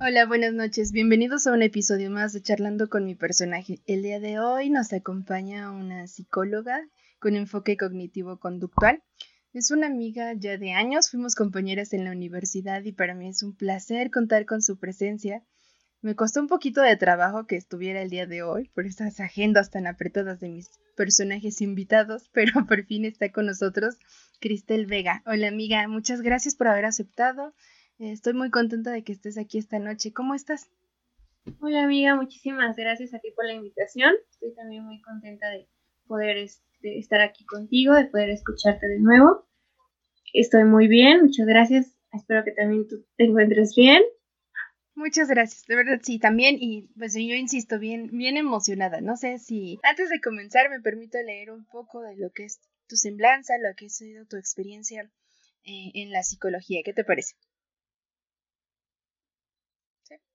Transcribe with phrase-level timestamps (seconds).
[0.00, 0.92] Hola, buenas noches.
[0.92, 3.80] Bienvenidos a un episodio más de Charlando con mi personaje.
[3.84, 6.80] El día de hoy nos acompaña una psicóloga
[7.18, 9.02] con enfoque cognitivo-conductual.
[9.52, 13.42] Es una amiga ya de años, fuimos compañeras en la universidad y para mí es
[13.42, 15.42] un placer contar con su presencia.
[16.00, 19.70] Me costó un poquito de trabajo que estuviera el día de hoy por estas agendas
[19.70, 23.96] tan apretadas de mis personajes invitados, pero por fin está con nosotros
[24.38, 25.24] Cristel Vega.
[25.26, 27.52] Hola amiga, muchas gracias por haber aceptado.
[27.98, 30.12] Estoy muy contenta de que estés aquí esta noche.
[30.12, 30.70] ¿Cómo estás?
[31.60, 34.14] Hola amiga, muchísimas gracias a ti por la invitación.
[34.30, 35.68] Estoy también muy contenta de
[36.06, 39.48] poder este, estar aquí contigo, de poder escucharte de nuevo.
[40.32, 41.92] Estoy muy bien, muchas gracias.
[42.12, 44.00] Espero que también tú te encuentres bien.
[44.94, 49.00] Muchas gracias, de verdad sí, también y pues yo insisto, bien, bien emocionada.
[49.00, 52.60] No sé si antes de comenzar me permito leer un poco de lo que es
[52.86, 55.10] tu semblanza, lo que ha sido tu experiencia
[55.64, 56.82] eh, en la psicología.
[56.84, 57.34] ¿Qué te parece?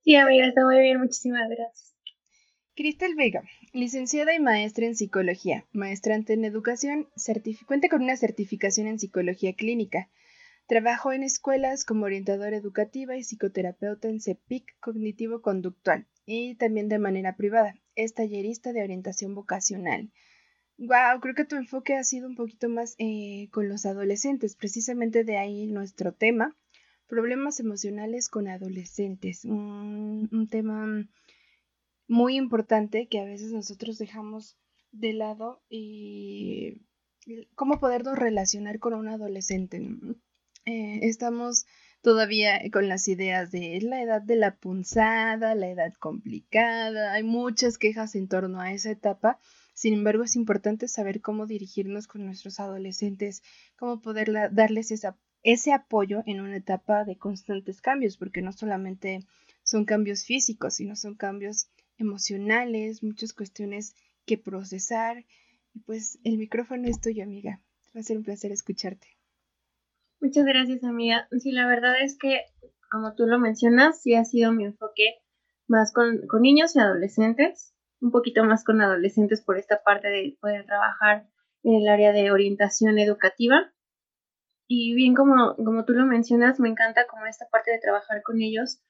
[0.01, 1.95] Sí, amiga, está muy bien, muchísimas gracias.
[2.75, 7.07] Cristel Vega, licenciada y maestra en psicología, maestrante en educación,
[7.67, 10.09] cuenta con una certificación en psicología clínica.
[10.67, 17.35] Trabajó en escuelas como orientadora educativa y psicoterapeuta en CEPIC cognitivo-conductual y también de manera
[17.35, 17.75] privada.
[17.95, 20.11] Es tallerista de orientación vocacional.
[20.77, 25.23] Wow, creo que tu enfoque ha sido un poquito más eh, con los adolescentes, precisamente
[25.23, 26.57] de ahí nuestro tema,
[27.13, 31.07] problemas emocionales con adolescentes, un, tema
[32.07, 34.57] muy importante que a veces nosotros dejamos
[34.91, 36.81] de lado y
[37.53, 39.77] cómo podernos relacionar con un adolescente.
[40.65, 41.67] Eh, estamos
[42.01, 47.77] todavía con las ideas de la edad de la punzada, la edad complicada, hay muchas
[47.77, 49.37] quejas en torno a esa etapa.
[49.75, 53.43] Sin embargo, es importante saber cómo dirigirnos con nuestros adolescentes,
[53.77, 59.19] cómo poder darles esa ese apoyo en una etapa de constantes cambios, porque no solamente
[59.63, 63.95] son cambios físicos, sino son cambios emocionales, muchas cuestiones
[64.25, 65.25] que procesar.
[65.73, 67.61] Y pues el micrófono es tuyo, amiga.
[67.95, 69.07] Va a ser un placer escucharte.
[70.21, 71.27] Muchas gracias, amiga.
[71.39, 72.41] Sí, la verdad es que,
[72.89, 75.15] como tú lo mencionas, sí ha sido mi enfoque
[75.67, 80.37] más con, con niños y adolescentes, un poquito más con adolescentes por esta parte de
[80.39, 81.27] poder trabajar
[81.63, 83.73] en el área de orientación educativa
[84.75, 88.41] y bien como, como tú lo mencionas, me encanta como esta parte de trabajar con
[88.41, 88.81] ellos,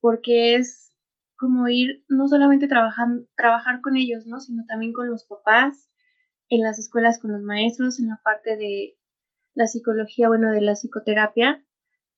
[0.00, 0.92] porque es
[1.36, 3.06] como ir no solamente trabajar,
[3.36, 4.40] trabajar con ellos, ¿no?
[4.40, 5.88] Sino también con los papás,
[6.48, 8.98] en las escuelas con los maestros, en la parte de
[9.54, 11.64] la psicología, bueno, de la psicoterapia,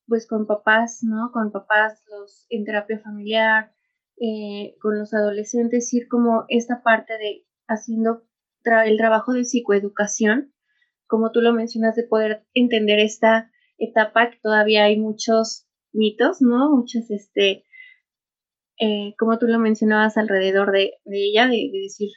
[0.07, 1.31] pues con papás, ¿no?
[1.31, 3.75] Con papás, los en terapia familiar,
[4.19, 8.25] eh, con los adolescentes, ir como esta parte de haciendo
[8.65, 10.55] el trabajo de psicoeducación
[11.11, 16.71] como tú lo mencionas, de poder entender esta etapa que todavía hay muchos mitos, ¿no?
[16.71, 17.65] Muchos, este,
[18.79, 22.11] eh, como tú lo mencionabas alrededor de, ella, de, decir,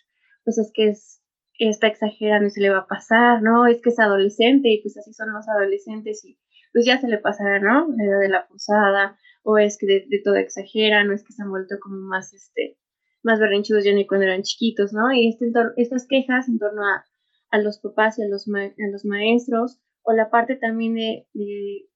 [0.46, 1.22] pues es que es,
[1.58, 3.66] está exagerando y se le va a pasar, ¿no?
[3.66, 6.38] Es que es adolescente y pues así son los adolescentes y
[6.72, 7.88] pues ya se le pasará, ¿no?
[7.98, 11.42] La edad de la posada, o es que de, todo exageran, o es que se
[11.42, 12.78] han vuelto como más, este,
[13.24, 15.12] más berrinchudos ya ni cuando eran chiquitos, ¿no?
[15.12, 17.06] Y este, estas quejas en torno a
[17.54, 21.28] a los papás y a los, los maestros, o la parte también de,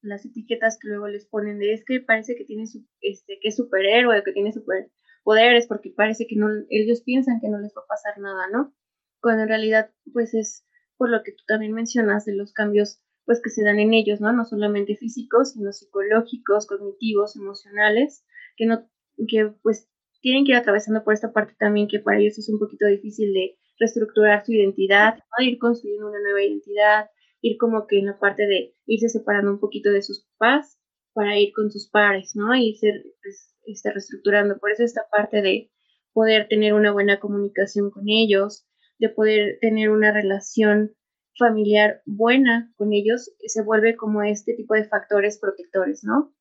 [0.01, 3.49] las etiquetas que luego les ponen de es que parece que tiene su, este, que
[3.49, 7.81] es superhéroe, que tiene superpoderes, porque parece que no, ellos piensan que no les va
[7.81, 8.75] a pasar nada, ¿no?
[9.19, 10.63] Cuando en realidad, pues es
[10.95, 14.21] por lo que tú también mencionas de los cambios pues que se dan en ellos,
[14.21, 14.31] ¿no?
[14.33, 18.23] No solamente físicos, sino psicológicos, cognitivos, emocionales,
[18.55, 18.87] que no,
[19.27, 19.89] que pues
[20.21, 23.33] tienen que ir atravesando por esta parte también que para ellos es un poquito difícil
[23.33, 27.09] de reestructurar su identidad, ir construyendo una nueva identidad,
[27.41, 30.79] ir como que en la parte de irse separando un poquito de sus papás
[31.13, 32.55] para ir con sus pares, ¿no?
[32.55, 34.57] Y irse pues, este, reestructurando.
[34.57, 35.71] Por eso esta parte de
[36.13, 38.65] poder tener una buena comunicación con ellos,
[38.99, 40.95] de poder tener una relación
[41.37, 46.33] familiar buena con ellos, se vuelve como este tipo de factores protectores, ¿no?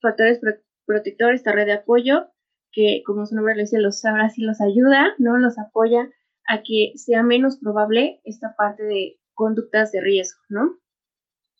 [0.00, 0.40] Factores
[0.86, 2.28] protectores, esta red de apoyo,
[2.72, 5.36] que como su nombre le dice, los sabrá y los ayuda, ¿no?
[5.36, 6.08] Los apoya
[6.48, 10.78] a que sea menos probable esta parte de conductas de riesgo, ¿no?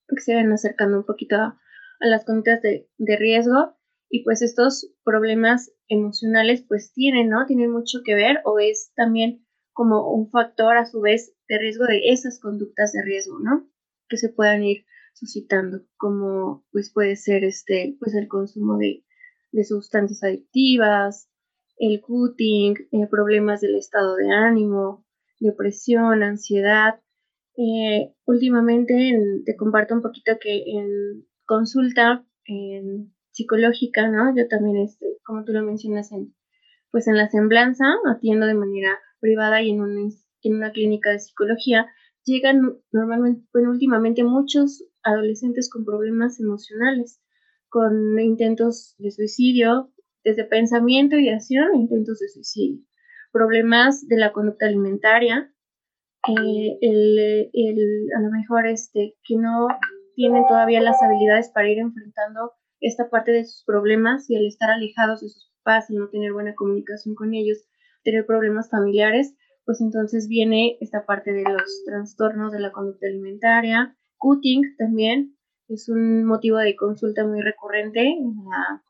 [0.08, 1.60] Que se vayan acercando un poquito a,
[2.00, 2.88] las conductas de,
[3.18, 3.76] riesgo
[4.08, 7.44] y pues estos problemas emocionales pues tienen, ¿no?
[7.46, 11.84] Tienen mucho que ver o es también como un factor a su vez de riesgo
[11.84, 13.68] de esas conductas de riesgo, ¿no?
[14.08, 19.04] Que se puedan ir suscitando, como pues puede ser este, pues el consumo de,
[19.52, 21.28] de sustancias adictivas,
[21.78, 25.04] el cutting, eh, problemas del estado de ánimo,
[25.40, 27.00] depresión, ansiedad.
[27.56, 28.94] Eh, últimamente
[29.44, 34.34] te comparto un poquito que en consulta, en psicológica, ¿no?
[34.36, 36.34] Yo también, este, como tú lo mencionas, en,
[36.90, 40.08] pues en la semblanza, atiendo de manera privada y en una,
[40.42, 41.86] en una clínica de psicología,
[42.24, 47.20] llegan normalmente, bueno, últimamente muchos adolescentes con problemas emocionales,
[47.68, 49.92] con intentos de suicidio,
[50.28, 52.84] desde pensamiento y acción, intentos de suicidio,
[53.32, 55.50] problemas de la conducta alimentaria,
[56.26, 56.78] el,
[57.52, 59.68] el, a lo mejor este, que no
[60.14, 64.70] tienen todavía las habilidades para ir enfrentando esta parte de sus problemas y al estar
[64.70, 67.58] alejados de sus papás y no tener buena comunicación con ellos,
[68.04, 69.34] tener problemas familiares,
[69.64, 73.96] pues entonces viene esta parte de los trastornos de la conducta alimentaria.
[74.18, 75.36] Cutting también
[75.68, 78.82] es un motivo de consulta muy recurrente en la,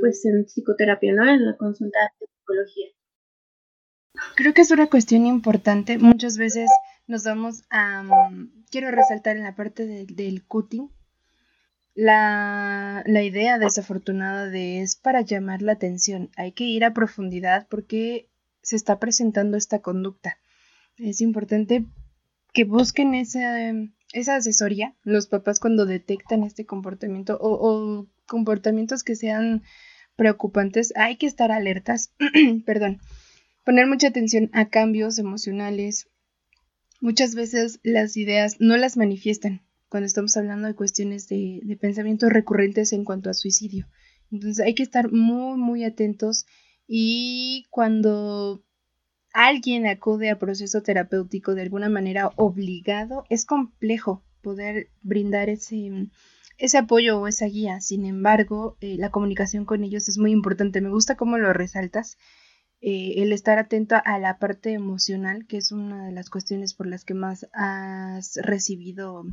[0.00, 1.28] pues en psicoterapia, ¿no?
[1.28, 2.86] En la consulta de psicología.
[4.36, 5.98] Creo que es una cuestión importante.
[5.98, 6.68] Muchas veces
[7.06, 8.04] nos vamos a...
[8.70, 10.90] quiero resaltar en la parte del cutting
[11.94, 16.30] la, la, idea desafortunada de es para llamar la atención.
[16.36, 18.30] Hay que ir a profundidad porque
[18.62, 20.38] se está presentando esta conducta.
[20.96, 21.86] Es importante
[22.52, 23.72] que busquen esa,
[24.12, 29.64] esa asesoría los papás cuando detectan este comportamiento o comportamientos que sean
[30.14, 30.92] preocupantes.
[30.96, 32.12] Hay que estar alertas,
[32.66, 33.00] perdón,
[33.64, 36.08] poner mucha atención a cambios emocionales.
[37.00, 42.92] Muchas veces las ideas no las manifiestan, cuando estamos hablando de cuestiones de, pensamientos recurrentes
[42.92, 43.88] en cuanto a suicidio.
[44.30, 46.46] Entonces hay que estar muy, muy atentos
[46.86, 48.64] y cuando
[49.32, 56.08] alguien acude a proceso terapéutico de alguna manera obligado, es complejo poder brindar ese,
[56.58, 57.80] ese apoyo o esa guía.
[57.80, 60.80] Sin embargo, eh, la comunicación con ellos es muy importante.
[60.80, 62.18] Me gusta cómo lo resaltas.
[62.80, 66.86] Eh, el estar atento a la parte emocional, que es una de las cuestiones por
[66.86, 69.24] las que más has recibido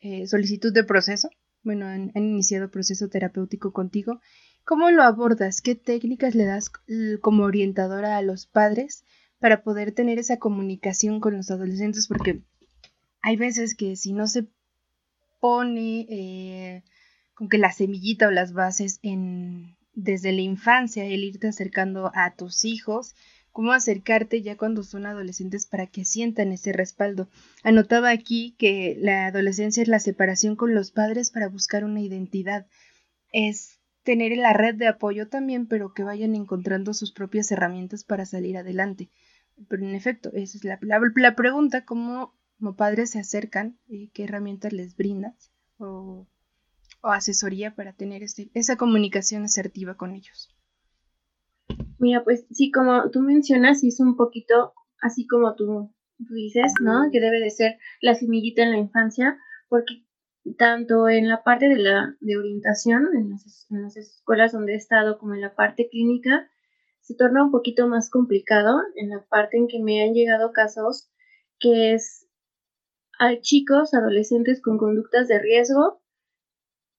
[0.00, 1.28] eh, solicitud de proceso,
[1.64, 4.20] bueno, han, iniciado proceso terapéutico contigo,
[4.64, 5.60] ¿cómo lo abordas?
[5.60, 6.70] ¿Qué técnicas le das
[7.20, 9.04] como orientadora a los padres
[9.40, 12.06] para poder tener esa comunicación con los adolescentes?
[12.06, 12.44] Porque
[13.22, 14.48] hay veces que si no se
[15.40, 16.84] pone eh,
[17.34, 22.34] con que la semillita o las bases en desde la infancia, el irte acercando a
[22.36, 23.16] tus hijos,
[23.50, 27.28] cómo acercarte ya cuando son adolescentes para que sientan ese respaldo.
[27.64, 32.66] Anotaba aquí que la adolescencia es la separación con los padres para buscar una identidad.
[33.32, 38.24] Es tener la red de apoyo también, pero que vayan encontrando sus propias herramientas para
[38.24, 39.10] salir adelante.
[39.68, 44.24] Pero en efecto, esa es la, la, pregunta, ¿cómo como padres se acercan y qué
[44.24, 46.26] herramientas les brindas o,
[47.00, 50.48] o asesoría para tener este, esa comunicación asertiva con ellos?
[51.98, 57.10] Mira, pues sí, como tú mencionas, es un poquito así como tú, dices, ¿no?
[57.12, 59.38] Que debe de ser la semillita en la infancia,
[59.68, 60.04] porque
[60.56, 64.76] tanto en la parte de la de orientación, en las, en las escuelas donde he
[64.76, 66.48] estado, como en la parte clínica,
[67.00, 71.10] se torna un poquito más complicado en la parte en que me han llegado casos
[71.58, 72.27] que es
[73.18, 76.00] hay chicos, adolescentes con conductas de riesgo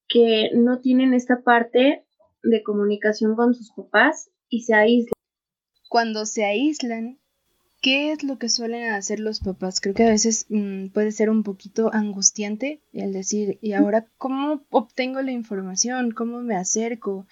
[0.08, 2.06] que no tienen esta parte
[2.44, 5.14] de comunicación con sus papás y se aíslan.
[5.88, 7.20] Cuando se aíslan,
[7.82, 9.80] ¿qué es lo que suelen hacer los papás?
[9.80, 14.66] Creo que a veces mm, puede ser un poquito angustiante el decir, ¿y ahora cómo
[14.70, 16.12] obtengo la información?
[16.12, 17.28] ¿Cómo me acerco?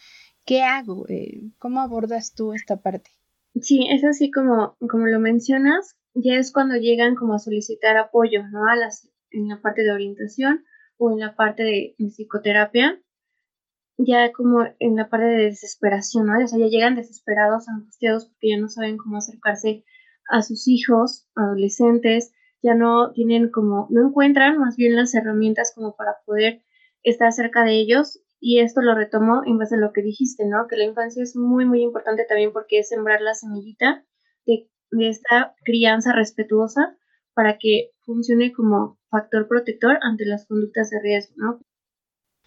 [0.46, 1.08] ¿Qué hago?
[1.10, 3.12] Eh, ¿Cómo abordas tú esta parte?
[3.62, 8.48] Sí, es así como, como lo mencionas, ya es cuando llegan como a solicitar apoyo,
[8.48, 8.68] ¿no?
[8.68, 10.66] A las, en la parte de orientación
[10.98, 13.02] o en la parte de psicoterapia
[13.98, 16.34] ya como en la parte de desesperación, ¿no?
[16.44, 19.84] O sea, ya llegan desesperados, angustiados porque ya no saben cómo acercarse
[20.30, 22.32] a sus hijos, adolescentes,
[22.62, 26.64] ya no tienen como, no encuentran más bien las herramientas como para poder
[27.04, 28.22] estar cerca de ellos.
[28.40, 30.68] Y esto lo retomo en base a lo que dijiste, ¿no?
[30.68, 34.06] Que la infancia es muy, muy importante también porque es sembrar la semillita
[34.46, 36.98] de, de esta crianza respetuosa
[37.34, 41.60] para que funcione como factor protector ante las conductas de riesgo, ¿no?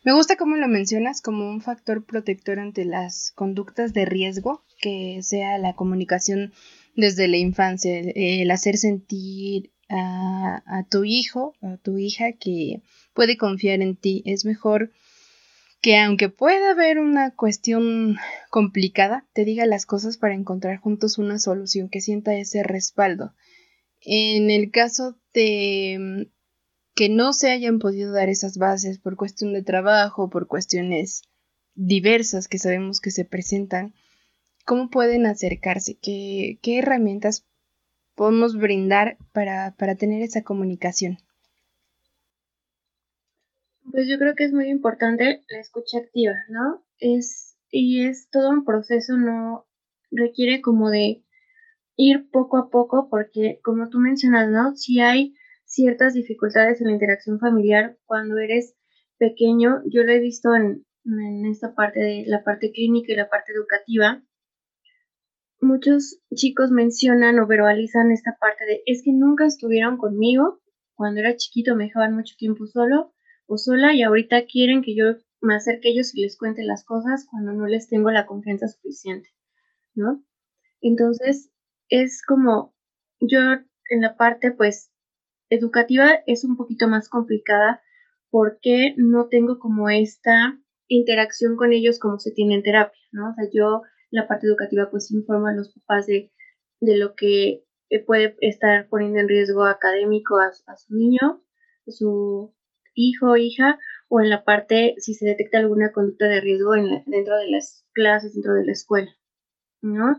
[0.02, 5.18] Me gusta cómo lo mencionas como un factor protector ante las conductas de riesgo, que
[5.23, 6.52] sea la comunicación
[6.97, 12.82] desde la infancia, el hacer sentir a, a tu hijo, a tu hija que
[13.12, 14.23] puede confiar en ti.
[14.25, 14.90] Es mejor
[15.81, 18.17] que aunque pueda haber una cuestión
[18.51, 23.35] complicada, te diga las cosas para encontrar juntos una solución, que sienta ese respaldo.
[24.03, 26.31] En el caso de
[26.95, 31.23] que no se hayan podido dar esas bases por cuestión de trabajo, por cuestiones
[31.75, 33.95] diversas que sabemos que se presentan,
[34.67, 35.97] ¿cómo pueden acercarse?
[35.97, 37.47] ¿Qué, qué herramientas
[38.15, 41.19] podemos brindar para, para tener esa comunicación?
[43.92, 46.85] Pues yo creo que es muy importante la escucha activa, ¿no?
[47.00, 49.66] es, y es todo un proceso, no
[50.11, 51.25] requiere como de
[51.97, 54.76] ir poco a poco, porque como tú mencionas, ¿no?
[54.76, 58.76] Si hay ciertas dificultades en la interacción familiar cuando eres
[59.18, 63.28] pequeño, yo lo he visto en, en esta parte de la parte clínica y la
[63.28, 64.23] parte educativa,
[65.61, 70.61] muchos chicos mencionan o verbalizan esta parte de es que nunca estuvieron conmigo,
[70.94, 73.12] cuando era chiquito me dejaban mucho tiempo solo
[73.50, 76.85] o sola y ahorita quieren que yo me acerque a ellos y les cuente las
[76.85, 79.28] cosas cuando no les tengo la confianza suficiente,
[79.95, 80.25] ¿no?
[80.80, 81.50] Entonces,
[81.88, 82.76] es como
[83.19, 83.40] yo
[83.90, 84.92] en la parte pues
[85.49, 87.83] educativa es un poquito más complicada
[88.30, 93.30] porque no tengo como esta interacción con ellos como se tiene en terapia, ¿no?
[93.30, 96.33] O sea, yo la parte educativa pues informa a los papás de,
[96.78, 97.64] de lo que
[98.07, 101.42] puede estar poniendo en riesgo académico a, su niño,
[101.88, 102.54] a su
[103.09, 103.78] hijo o hija,
[104.09, 107.87] o en la parte si se detecta alguna conducta de riesgo en dentro de las
[107.92, 109.11] clases, dentro de la escuela,
[109.83, 110.16] ¿no?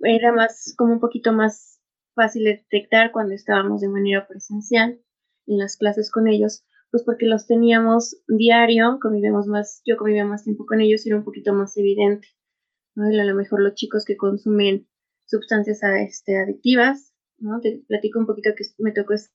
[0.00, 1.80] Era más, como un poquito más
[2.14, 5.00] fácil de detectar cuando estábamos de manera presencial
[5.46, 10.44] en las clases con ellos, pues porque los teníamos diario, convivíamos más, yo convivía más
[10.44, 12.28] tiempo con ellos y era un poquito más evidente.
[12.94, 13.04] ¿no?
[13.04, 14.88] a lo mejor los chicos que consumen
[15.26, 17.60] sustancias este, adictivas, ¿no?
[17.60, 19.34] Te platico un poquito que me tocó estar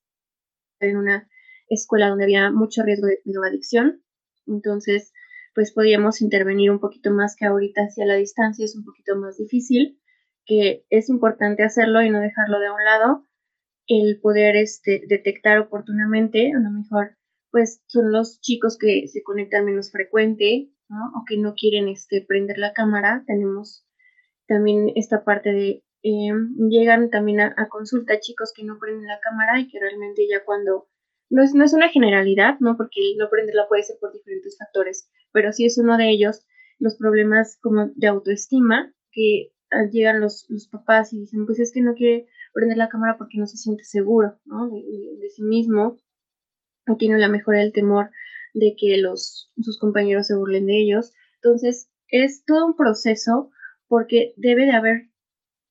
[0.79, 1.29] en una
[1.75, 4.03] escuela donde había mucho riesgo de drogadicción,
[4.47, 5.13] entonces
[5.53, 9.37] pues podíamos intervenir un poquito más que ahorita hacia la distancia es un poquito más
[9.37, 9.99] difícil,
[10.45, 13.27] que es importante hacerlo y no dejarlo de un lado,
[13.87, 17.17] el poder este, detectar oportunamente, a lo mejor
[17.51, 20.71] pues son los chicos que se conectan menos frecuente,
[21.15, 23.23] o que no quieren este, prender la cámara.
[23.27, 23.85] Tenemos
[24.47, 29.59] también esta parte de, em, llegan también a, consulta chicos que no prenden la cámara
[29.59, 30.87] y que realmente ya cuando,
[31.31, 32.77] no es, no es una generalidad, ¿no?
[32.77, 36.45] Porque no prenderla puede ser por diferentes factores, pero sí es uno de ellos,
[36.77, 39.51] los problemas como de autoestima, que
[39.91, 43.37] llegan los, los papás y dicen, pues es que no quiere prender la cámara porque
[43.37, 44.69] no se siente seguro, ¿no?
[44.69, 45.97] De, sí mismo,
[46.87, 48.09] o tiene la mejora del temor
[48.53, 51.13] de que los, sus compañeros se burlen de ellos.
[51.35, 53.49] Entonces, es todo un proceso
[53.87, 55.09] porque debe de haber,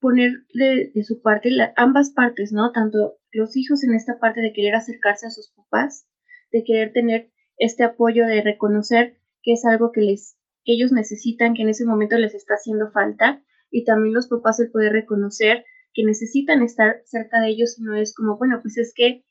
[0.01, 2.73] poner de, su parte ambas partes, ¿no?
[2.73, 6.07] Tanto los hijos en esta parte de querer acercarse a sus papás,
[6.53, 11.55] de querer tener este apoyo de reconocer que es algo que les que ellos necesitan,
[11.55, 15.65] que en ese momento les está haciendo falta, y también los papás el poder reconocer
[15.95, 19.25] que necesitan estar cerca de ellos y no es como, bueno, pues es que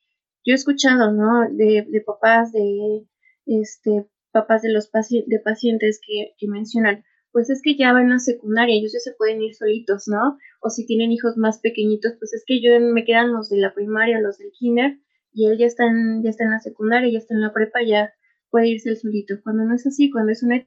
[0.43, 1.47] yo he escuchado, ¿no?
[1.51, 3.05] De, de papás, de
[3.45, 8.75] este, papás de los de pacientes que, mencionan, pues es que ya van a secundaria,
[8.75, 10.37] ellos ya se pueden ir solitos, ¿no?
[10.59, 13.73] O si tienen hijos más pequeñitos, pues es que yo me quedan los de la
[13.73, 14.99] primaria, los del kinder,
[15.31, 17.79] y él ya está en, ya está en la secundaria, ya está en la prepa,
[17.85, 18.13] ya
[18.49, 19.35] puede irse el solito.
[19.43, 20.65] Cuando no es así, cuando es una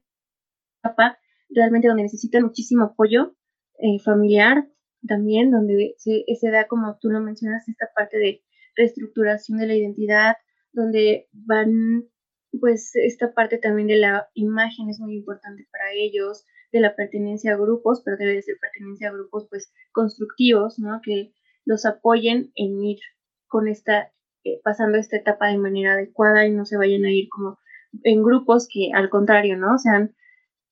[0.83, 1.19] etapa
[1.51, 3.37] realmente donde necesita muchísimo apoyo
[3.79, 4.69] eh, familiar,
[5.07, 8.43] también donde se, se da, como tú lo mencionas, esta parte de
[8.77, 10.37] reestructuración de la identidad,
[10.73, 12.09] donde van
[12.61, 17.53] pues esta parte también de la imagen es muy importante para ellos, de la pertenencia
[17.53, 21.01] a grupos, pero debe de ser pertenencia a grupos pues constructivos, ¿no?
[21.03, 21.33] Que
[21.65, 22.99] los apoyen en ir
[23.47, 24.13] con esta,
[24.45, 27.59] eh, pasando esta etapa de manera adecuada y no se vayan a ir como
[28.03, 29.79] en grupos que al contrario, ¿no?
[29.79, 30.15] Sean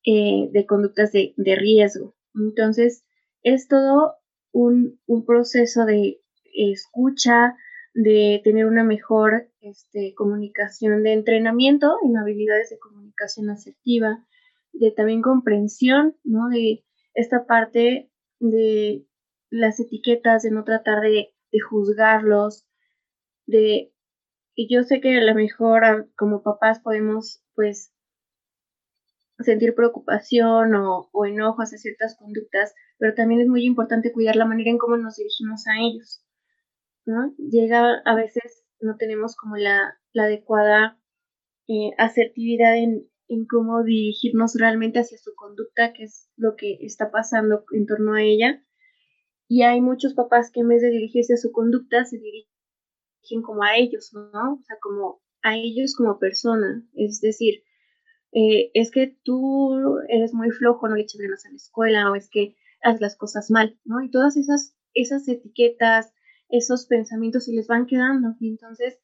[0.07, 2.16] eh, de conductas de, de, riesgo.
[2.35, 3.04] Entonces,
[3.42, 4.14] es todo
[4.52, 6.21] un, un proceso de
[6.54, 7.54] escucha,
[7.92, 14.25] de tener una mejor este, comunicación, de entrenamiento en habilidades de comunicación asertiva,
[14.73, 16.49] de también comprensión, ¿no?
[16.49, 16.85] De
[17.15, 19.07] esta parte de
[19.50, 21.35] las etiquetas, de no tratar de,
[21.69, 22.67] juzgarlos,
[23.47, 23.93] de...
[24.55, 27.93] Y yo sé que a lo mejor ah, como papás podemos, pues,
[29.39, 34.71] sentir preocupación o, enojo hacia ciertas conductas, pero también es muy importante cuidar la manera
[34.71, 36.25] en cómo nos dirigimos a ellos.
[37.07, 37.35] ¿no?
[37.39, 40.99] Llega a veces, no tenemos como la, adecuada
[41.69, 43.09] eh, asertividad en,
[43.49, 48.23] cómo dirigirnos realmente hacia su conducta, que es lo que está pasando en torno a
[48.23, 48.65] ella.
[49.49, 53.63] Y hay muchos papás que en vez de dirigirse a su conducta, se dirigen como
[53.63, 54.55] a ellos, ¿no?
[54.55, 56.85] O sea, como a ellos como persona.
[56.95, 57.63] Es decir,
[58.33, 62.15] eh, es que tú eres muy flojo, no le echas ganas a la escuela, o
[62.15, 64.03] es que haces las cosas mal, ¿no?
[64.03, 66.13] Y todas esas, esas etiquetas,
[66.49, 68.99] esos pensamientos se les van quedando y entonces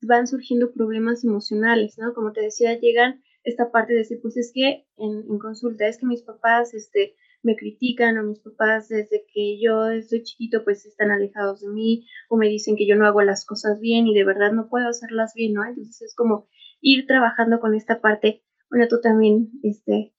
[0.00, 2.12] van surgiendo problemas emocionales, ¿no?
[2.14, 6.06] Como te decía, llegan esta parte de decir, pues es que en, consulta, es que
[6.06, 11.10] mis papás, este, me critican o mis papás desde que yo estoy chiquito pues están
[11.10, 14.24] alejados de mí o me dicen que yo no hago las cosas bien y de
[14.24, 15.64] verdad no puedo hacerlas bien, ¿no?
[15.64, 16.46] Entonces es como
[16.80, 20.14] ir trabajando con esta parte, bueno, tú también, este,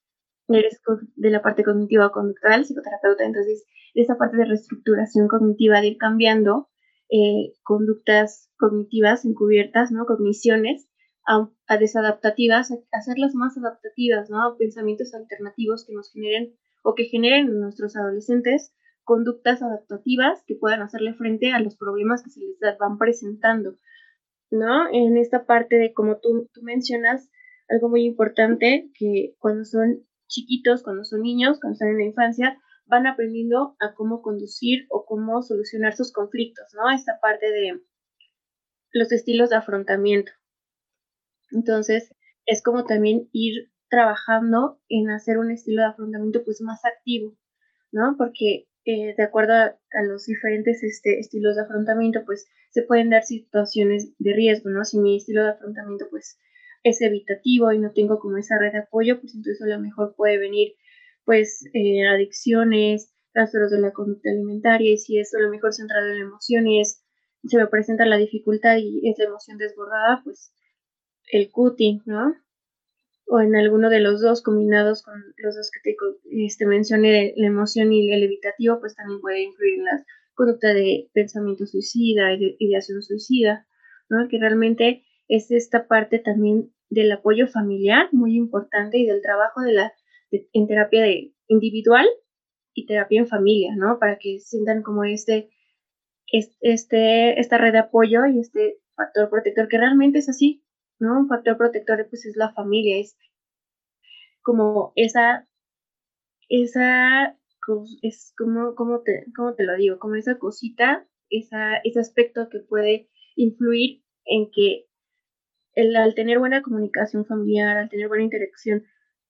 [0.49, 0.81] eres
[1.15, 5.97] de la parte cognitiva o conductual, psicoterapeuta, entonces esa parte de reestructuración cognitiva, de ir
[5.97, 6.69] cambiando
[7.09, 10.05] eh, conductas cognitivas encubiertas, ¿no?
[10.05, 10.89] Cogniciones
[11.25, 14.55] a, desadaptativas, a hacerlas más adaptativas, ¿no?
[14.57, 20.81] Pensamientos alternativos que nos generen o que generen en nuestros adolescentes conductas adaptativas que puedan
[20.81, 23.77] hacerle frente a los problemas que se les van presentando,
[24.49, 24.89] ¿no?
[24.91, 27.29] En esta parte de como tú, tú mencionas,
[27.69, 32.61] algo muy importante que cuando son chiquitos, cuando son niños, cuando están en la infancia,
[32.85, 36.89] van aprendiendo a cómo conducir o cómo solucionar sus conflictos, ¿no?
[36.93, 37.81] Esta parte de
[38.91, 40.31] los estilos de afrontamiento.
[41.53, 42.13] Entonces,
[42.45, 47.37] es como también ir trabajando en hacer un estilo de afrontamiento pues más activo,
[47.91, 48.15] ¿no?
[48.17, 53.23] Porque eh, de acuerdo a, los diferentes este, estilos de afrontamiento, pues se pueden dar
[53.23, 54.83] situaciones de riesgo, ¿no?
[54.83, 56.39] Si mi estilo de afrontamiento pues
[56.83, 60.15] es evitativo y no tengo como esa red de apoyo, pues entonces a lo mejor
[60.15, 60.73] puede venir
[61.23, 66.07] pues eh, adicciones, trastornos de la conducta alimentaria y si es a lo mejor centrado
[66.09, 67.03] en la emoción y es,
[67.45, 70.51] se me presenta la dificultad y es la emoción desbordada, pues
[71.31, 72.35] el cutting, ¿no?
[73.27, 75.95] O en alguno de los dos combinados con los dos que te
[76.45, 81.09] este, mencioné, la emoción y el evitativo, pues también puede influir en la conducta de
[81.13, 83.67] pensamiento suicida y de ideación suicida,
[84.09, 84.27] ¿no?
[84.27, 89.73] Que realmente es esta parte también del apoyo familiar muy importante y del trabajo de
[89.73, 89.93] la
[90.31, 92.07] en terapia de individual
[92.73, 93.99] y terapia en familia, ¿no?
[93.99, 95.49] Para que sientan como este,
[96.31, 100.63] este, esta red de apoyo y este factor protector que realmente es así,
[100.99, 101.19] ¿no?
[101.19, 103.17] Un factor protector pues es la familia, es
[104.41, 105.47] como esa,
[106.49, 107.37] esa,
[108.01, 109.25] es como, te,
[109.57, 114.85] te lo digo, como esa cosita, esa, ese aspecto que puede influir en que
[115.75, 118.83] el, al tener buena comunicación familiar, al tener buena interacción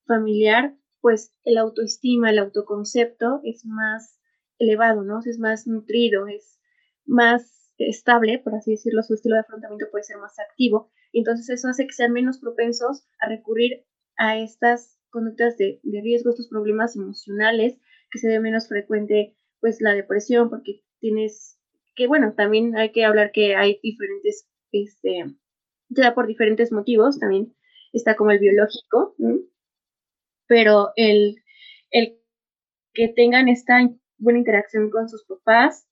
[0.06, 4.20] familiar, pues el autoestima, el autoconcepto es más
[4.58, 5.20] elevado, ¿no?
[5.26, 6.60] Es más nutrido, es
[7.06, 10.92] más estable, por así decirlo, su estilo de afrontamiento puede ser más activo.
[11.14, 13.86] Y entonces eso hace que sean menos propensos a recurrir
[14.18, 17.78] a estas conductas de, riesgo, estos problemas emocionales,
[18.12, 21.60] que se ve menos frecuente, pues la depresión, porque tienes
[21.96, 25.36] que, bueno, también hay que hablar que hay diferentes, este,
[25.90, 27.54] ya por diferentes motivos, también
[27.94, 29.16] está como el biológico,
[30.48, 31.36] pero el,
[31.92, 32.18] el
[32.94, 35.88] que tengan esta buena interacción con sus papás,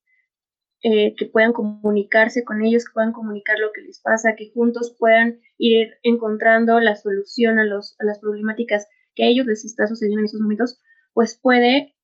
[0.83, 4.95] eh, que puedan comunicarse con ellos, que puedan comunicar lo que les pasa, que juntos
[4.97, 9.87] puedan ir encontrando la solución a, los, a las problemáticas que a ellos les está
[9.87, 10.79] sucediendo en esos momentos,
[11.13, 11.95] pues puede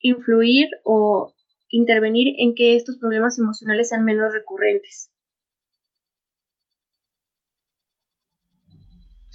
[0.00, 1.34] influir o
[1.68, 5.10] intervenir en que estos problemas emocionales sean menos recurrentes.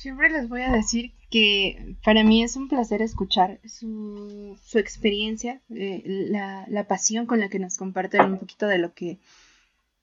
[0.05, 6.03] Siempre les voy a decir que para mí es un placer escuchar su, experiencia, eh,
[6.05, 9.17] la, pasión con la que nos comparten un poquito de lo que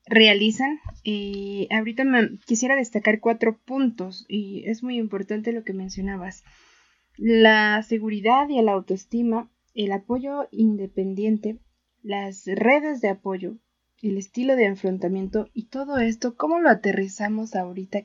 [0.05, 0.81] realizan.
[1.05, 6.43] y ahorita me quisiera destacar cuatro puntos y es muy importante lo que mencionabas.
[7.17, 11.61] La seguridad y la autoestima, el apoyo independiente,
[12.03, 13.55] las redes de apoyo,
[14.03, 18.03] el estilo de enfrentamiento y todo esto, ¿cómo lo aterrizamos ahorita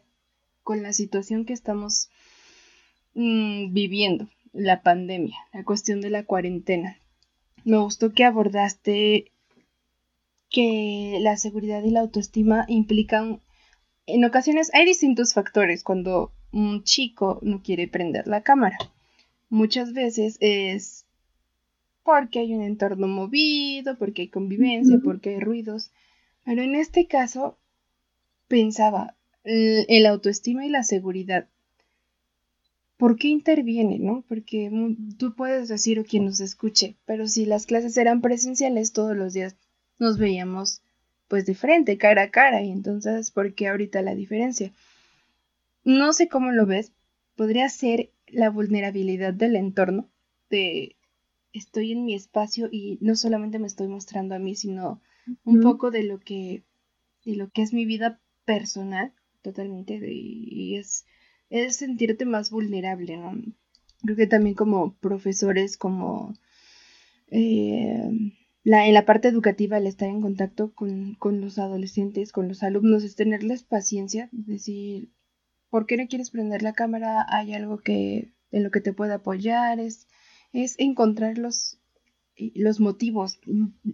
[0.67, 2.09] con la situación que estamos
[3.13, 6.97] mm, viviendo, la pandemia, la cuestión de la cuarentena.
[7.63, 9.31] Me gustó que abordaste
[10.49, 13.39] que la seguridad y la autoestima implican,
[14.07, 18.77] en ocasiones hay distintos factores cuando un chico no quiere prender la cámara.
[19.47, 21.05] Muchas veces es
[22.03, 25.93] porque hay un entorno movido, porque hay convivencia, porque hay ruidos.
[26.43, 27.57] Pero en este caso
[28.49, 29.16] pensaba,
[29.47, 31.47] el autoestima y la seguridad.
[32.97, 34.23] ¿Por qué interviene, no?
[34.27, 34.71] Porque
[35.17, 39.33] tú puedes decir o quien nos escuche, pero si las clases eran presenciales todos los
[39.33, 39.55] días
[39.99, 40.81] nos veíamos
[41.27, 44.71] pues de frente, cara a cara, y entonces, ¿por qué ahorita la diferencia?
[45.83, 46.93] No sé cómo lo ves,
[47.35, 50.09] podría ser la vulnerabilidad del entorno,
[50.49, 50.95] de
[51.53, 55.01] estoy en mi espacio y no solamente me estoy mostrando a mí, sino
[55.43, 56.63] un poco de lo que
[57.25, 59.11] de lo que es mi vida personal
[59.47, 61.05] totalmente y es,
[61.49, 63.33] es sentirte más vulnerable, ¿no?
[64.01, 66.33] Creo que también como profesores, como
[67.29, 68.09] eh,
[68.63, 72.61] la, en la parte educativa, el estar en contacto con, con, los adolescentes, con los
[72.61, 75.09] alumnos, es tenerles paciencia, decir,
[75.69, 77.25] ¿por qué no quieres prender la cámara?
[77.29, 80.07] Hay algo que en lo que te pueda apoyar, es,
[80.51, 81.79] es encontrar los,
[82.35, 83.39] los motivos.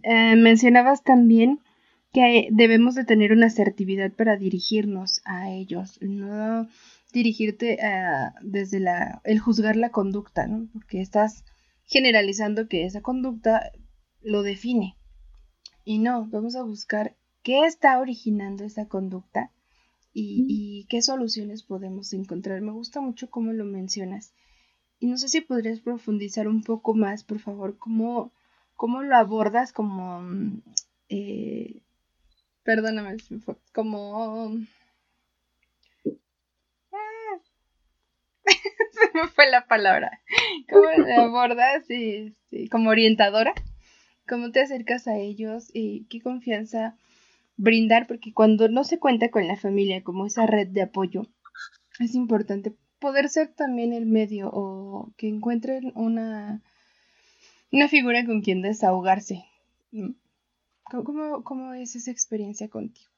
[0.01, 1.59] Eh, mencionabas también
[2.13, 6.67] que debemos de tener una asertividad para dirigirnos a ellos, no
[7.11, 10.67] dirigirte a, desde la, el juzgar la conducta, ¿no?
[10.73, 11.43] Porque estás
[11.85, 13.71] generalizando que esa conducta
[14.21, 14.95] lo define.
[15.83, 19.51] Y no, vamos a buscar qué está originando esa conducta
[20.13, 22.61] y, qué soluciones podemos encontrar.
[22.61, 24.33] Me gusta mucho cómo lo mencionas.
[24.99, 28.31] Y no sé si podrías profundizar un poco más, por favor, cómo,
[28.75, 30.21] cómo lo abordas como...
[31.09, 31.81] Eh,
[32.63, 33.17] perdóname,
[33.73, 34.57] como...
[36.91, 37.39] Ah,
[38.91, 40.21] se me fue la palabra.
[40.69, 41.85] ¿Cómo lo abordas
[42.71, 43.53] como orientadora?
[44.27, 45.69] ¿Cómo te acercas a ellos?
[45.73, 46.97] y ¿Qué confianza
[47.57, 51.27] brindar, porque cuando no se cuenta con la familia como esa red de apoyo,
[51.99, 56.61] es importante poder ser también el medio o que encuentren una,
[57.71, 59.45] una figura con quien desahogarse.
[61.03, 63.09] ¿Cómo, ¿Cómo es esa experiencia contigo?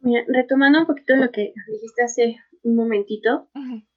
[0.00, 3.50] Mira, retomando un poquito lo que dijiste hace un momentito,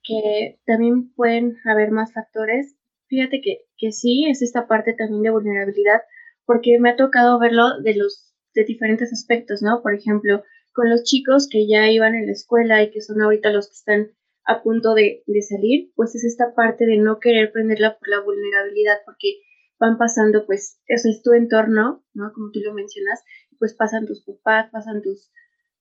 [0.03, 2.75] que también pueden haber más factores.
[3.07, 6.01] Fíjate que, que sí, es esta parte también de vulnerabilidad,
[6.45, 9.81] porque me ha tocado verlo de los de diferentes aspectos, ¿no?
[9.81, 13.49] Por ejemplo, con los chicos que ya iban en la escuela y que son ahorita
[13.51, 14.11] los que están
[14.45, 18.97] a punto de, salir, pues es esta parte de no querer prenderla por la vulnerabilidad,
[19.05, 19.39] porque
[19.79, 22.31] van pasando, pues, eso es tu entorno, ¿no?
[22.33, 23.23] Como tú lo mencionas,
[23.59, 25.31] pues pasan tus papás, pasan tus,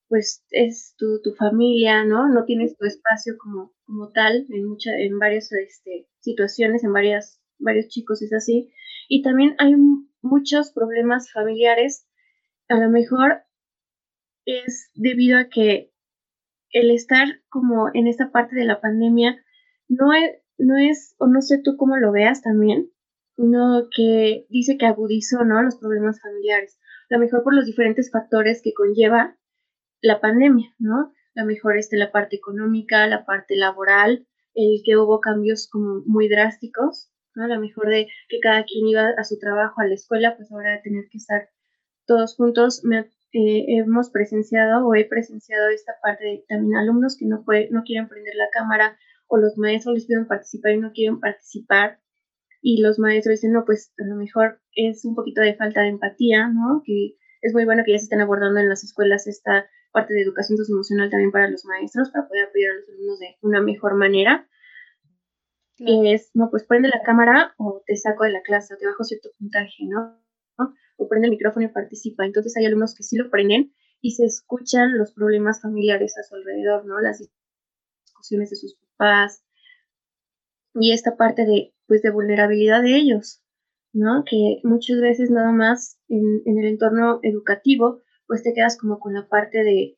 [0.07, 2.29] pues, es tu, tu familia, ¿no?
[2.29, 7.41] No tienes tu espacio como, como tal en, mucha, en varias este, situaciones, en varias,
[7.59, 8.71] varios chicos es así.
[9.07, 9.75] Y también hay
[10.21, 12.07] muchos problemas familiares
[12.69, 13.43] a lo mejor
[14.45, 15.91] es debido a que
[16.71, 19.43] el estar como en esta parte de la pandemia
[19.87, 22.91] no es, no es, o no sé tú cómo lo veas también,
[23.37, 25.61] no que dice que agudizó, ¿no?
[25.61, 26.79] Los problemas familiares.
[27.09, 29.37] A lo mejor por los diferentes factores que conlleva
[30.01, 31.13] la pandemia, ¿no?
[31.35, 36.01] A lo mejor este, la parte económica, la parte laboral, el que hubo cambios como
[36.05, 37.45] muy drásticos, ¿no?
[37.45, 40.51] A lo mejor de que cada quien iba a su trabajo, a la escuela, pues
[40.51, 41.49] ahora tener que estar
[42.07, 42.83] todos juntos
[43.33, 47.83] eh, hemos presenciado o he presenciado esta parte de también alumnos que no, puede, no
[47.83, 51.99] quieren prender la cámara o los maestros les piden participar y no quieren participar
[52.67, 55.89] y los maestros dicen, no, pues a lo mejor es un poquito de falta de
[55.89, 56.81] empatía, ¿no?
[56.83, 60.23] Que es muy bueno que ya se estén abordando en las escuelas esta parte de
[60.23, 63.93] educación socioemocional también para los maestros, para poder apoyar a los alumnos de una mejor
[63.93, 64.49] manera.
[65.77, 69.03] Es, no, pues prende la cámara o te saco de la clase o te bajo
[69.03, 70.19] cierto puntaje, ¿no?
[70.97, 72.25] o prende el micrófono y participa.
[72.25, 76.33] Entonces hay alumnos que sí lo prenden y se escuchan los problemas familiares a su
[76.33, 76.99] alrededor, ¿no?
[76.99, 79.44] Las discusiones de sus papás
[80.75, 83.43] y esta parte de, pues, de vulnerabilidad de ellos,
[83.93, 84.23] ¿no?
[84.29, 89.13] Que muchas veces nada más en, en el entorno educativo, pues te quedas como con
[89.13, 89.97] la parte de,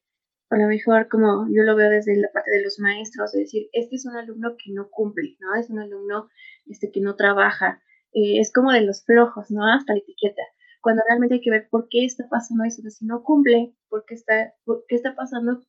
[0.49, 3.69] a lo mejor como yo lo veo desde la parte de los maestros, de decir,
[3.73, 5.55] este es un alumno que no cumple, ¿no?
[5.59, 6.29] Es un alumno
[6.65, 7.81] este, que no trabaja,
[8.13, 9.65] eh, es como de los flojos, ¿no?
[9.65, 10.43] Hasta la etiqueta
[10.87, 14.15] cuando realmente hay que ver por qué está pasando eso, si no cumple, por qué
[14.15, 14.53] está,
[14.87, 15.61] qué está pasando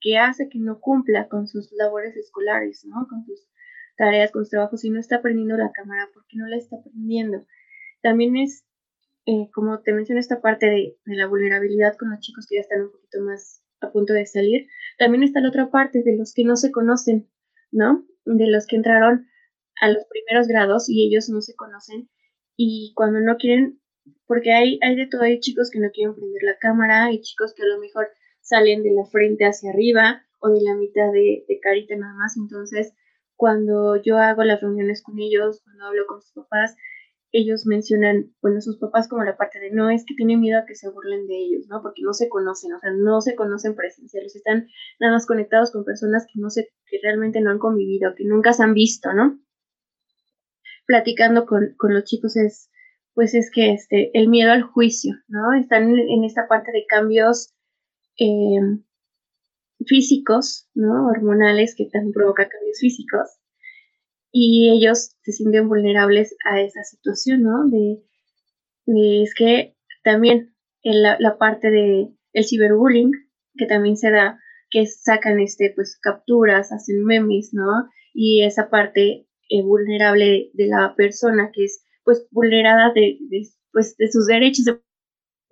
[0.00, 3.06] que hace que no cumpla con sus labores escolares, ¿no?
[3.08, 3.46] Con sus
[3.96, 6.76] tareas, con sus trabajos, si no está aprendiendo la cámara, ¿por qué no la está
[6.76, 7.46] aprendiendo?
[8.02, 8.64] También es,
[9.26, 12.60] eh, como te mencioné, esta parte de, de, la vulnerabilidad con los chicos que ya
[12.60, 14.66] están un poquito más a punto de salir.
[14.98, 17.28] También está la otra parte de los que no se conocen,
[17.70, 18.06] ¿no?
[18.24, 19.26] De los que entraron
[19.80, 22.08] a los primeros grados y ellos no se conocen
[22.56, 23.80] y cuando no quieren
[24.26, 27.54] porque hay, hay de todo, hay chicos que no quieren prender la cámara, hay chicos
[27.54, 28.08] que a lo mejor
[28.40, 32.36] salen de la frente hacia arriba o de la mitad de, de carita nada más,
[32.36, 32.94] entonces
[33.36, 36.76] cuando yo hago las reuniones con ellos, cuando hablo con sus papás,
[37.34, 40.66] ellos mencionan, bueno, sus papás como la parte de no es que tienen miedo a
[40.66, 41.82] que se burlen de ellos, ¿no?
[41.82, 44.68] Porque no se conocen, o sea, no se conocen presenciales, están
[45.00, 48.52] nada más conectados con personas que no sé, que realmente no han convivido, que nunca
[48.52, 49.40] se han visto, ¿no?
[50.86, 52.70] Platicando con, con los chicos es,
[53.14, 55.54] pues es que este, el miedo al juicio, ¿no?
[55.54, 57.52] Están en, esta parte de cambios
[58.16, 58.60] eh,
[59.86, 61.08] físicos, ¿no?
[61.08, 63.28] Hormonales que también provocan cambios físicos.
[64.30, 67.68] Y ellos se sienten vulnerables a esa situación, ¿no?
[67.68, 68.02] De,
[69.22, 73.12] es que también en la, la, parte de el ciberbullying,
[73.56, 74.38] que también se da,
[74.70, 77.88] que sacan este, pues, capturas, hacen memes, ¿no?
[78.12, 83.18] Y esa parte eh, vulnerable de la persona que es pues vulnerada de,
[83.72, 84.80] pues, de sus derechos de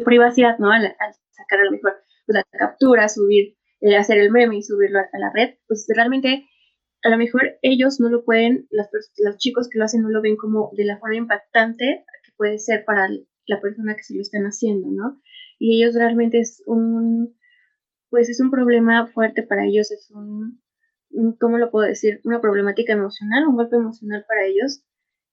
[0.05, 0.71] privacidad, ¿no?
[0.71, 0.83] Al,
[1.31, 1.95] sacar a lo mejor
[2.27, 6.47] pues, la captura, subir, eh, hacer el meme y subirlo a, la red, pues realmente
[7.03, 10.23] a lo mejor ellos no lo pueden, las, los chicos que lo hacen no lo
[10.23, 13.09] ven como de la forma impactante que puede ser para
[13.47, 15.21] la persona que se lo están haciendo, ¿no?
[15.59, 17.37] Y ellos realmente es un,
[18.09, 20.61] pues es un problema fuerte para ellos, es un,
[21.11, 22.21] mm, ¿cómo lo puedo decir?
[22.25, 24.85] Una problemática emocional, un golpe emocional para ellos.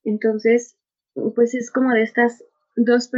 [0.03, 0.77] Entonces,
[1.35, 2.43] pues es como de estas
[2.75, 3.09] dos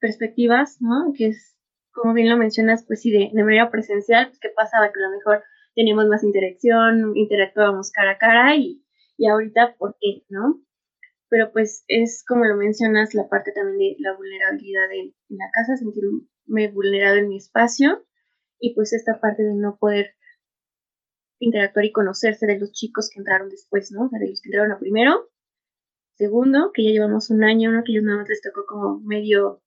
[0.00, 1.12] perspectivas, ¿no?
[1.16, 1.55] Que es,
[1.96, 4.92] como bien lo mencionas, pues sí, de, de manera presencial, pues, ¿qué pasaba?
[4.92, 5.42] Que a lo mejor
[5.74, 8.84] teníamos más interacción, interactuábamos cara a cara y,
[9.16, 10.24] y ahorita, ¿por qué?
[10.28, 10.62] ¿No?
[11.28, 15.50] Pero pues es como lo mencionas, la parte también de la vulnerabilidad en, en la
[15.52, 18.06] casa, sentirme vulnerado en mi espacio
[18.60, 20.14] y pues esta parte de no poder
[21.38, 24.06] interactuar y conocerse de los chicos que entraron después, ¿no?
[24.06, 25.28] O sea, de los que entraron a primero,
[26.14, 27.82] segundo, que ya llevamos un año, ¿no?
[27.84, 29.62] Que ellos nada más les tocó como medio,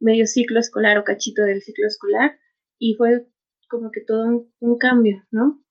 [0.00, 2.38] medio ciclo escolar o cachito del ciclo escolar
[2.78, 3.26] y fue
[3.68, 5.62] como que todo un, cambio, ¿no?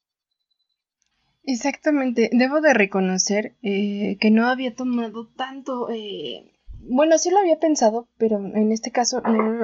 [1.43, 7.59] Exactamente, debo de reconocer eh, que no había tomado tanto, eh, bueno, sí lo había
[7.59, 9.21] pensado, pero en este caso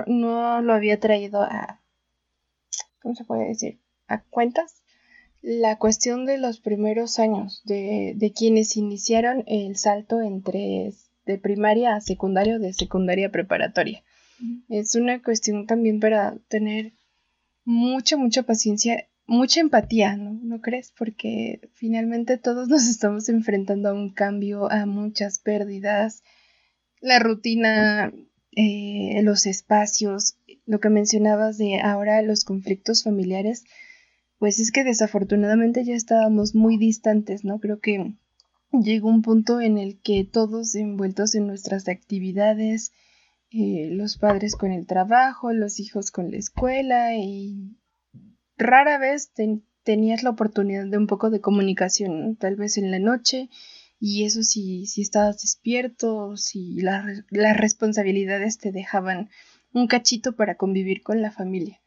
[0.08, 1.82] no, lo había traído a,
[3.02, 3.80] ¿cómo se puede decir?
[4.08, 4.82] A cuentas
[5.42, 10.92] la cuestión de los primeros años, de, de quienes iniciaron el salto entre
[11.26, 14.04] de primaria a secundaria o de secundaria a preparatoria.
[14.70, 16.94] Es una cuestión también para tener
[17.64, 20.40] mucha, mucha paciencia, mucha empatía, ¿no?
[20.42, 20.94] ¿No crees?
[20.98, 26.24] Porque finalmente todos nos estamos enfrentando a un cambio, a muchas pérdidas,
[27.02, 28.14] la rutina,
[28.52, 33.66] eh, los espacios, lo que mencionabas de ahora los conflictos familiares
[34.38, 37.60] pues es que desafortunadamente ya estábamos muy distantes, ¿no?
[37.60, 38.14] Creo que
[38.72, 42.92] llegó un punto en el que todos envueltos en nuestras actividades,
[43.58, 47.78] eh, los padres con el trabajo, los hijos con la escuela y
[48.58, 49.32] rara vez
[49.84, 53.50] tenías la oportunidad de un poco de comunicación, tal vez en la noche,
[53.98, 59.30] y eso si, si estabas despierto, si las responsabilidades te dejaban
[59.72, 61.80] un cachito para convivir con la familia.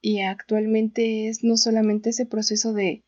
[0.00, 3.04] Y actualmente es no solamente ese proceso de,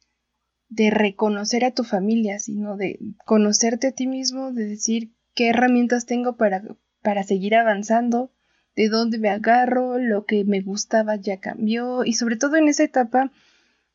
[0.69, 6.05] de reconocer a tu familia, sino de conocerte a ti mismo, de decir qué herramientas
[6.05, 6.63] tengo para,
[7.03, 8.33] para seguir avanzando,
[8.75, 12.85] de dónde me agarro, lo que me gustaba ya cambió y sobre todo en esa
[12.85, 13.31] etapa,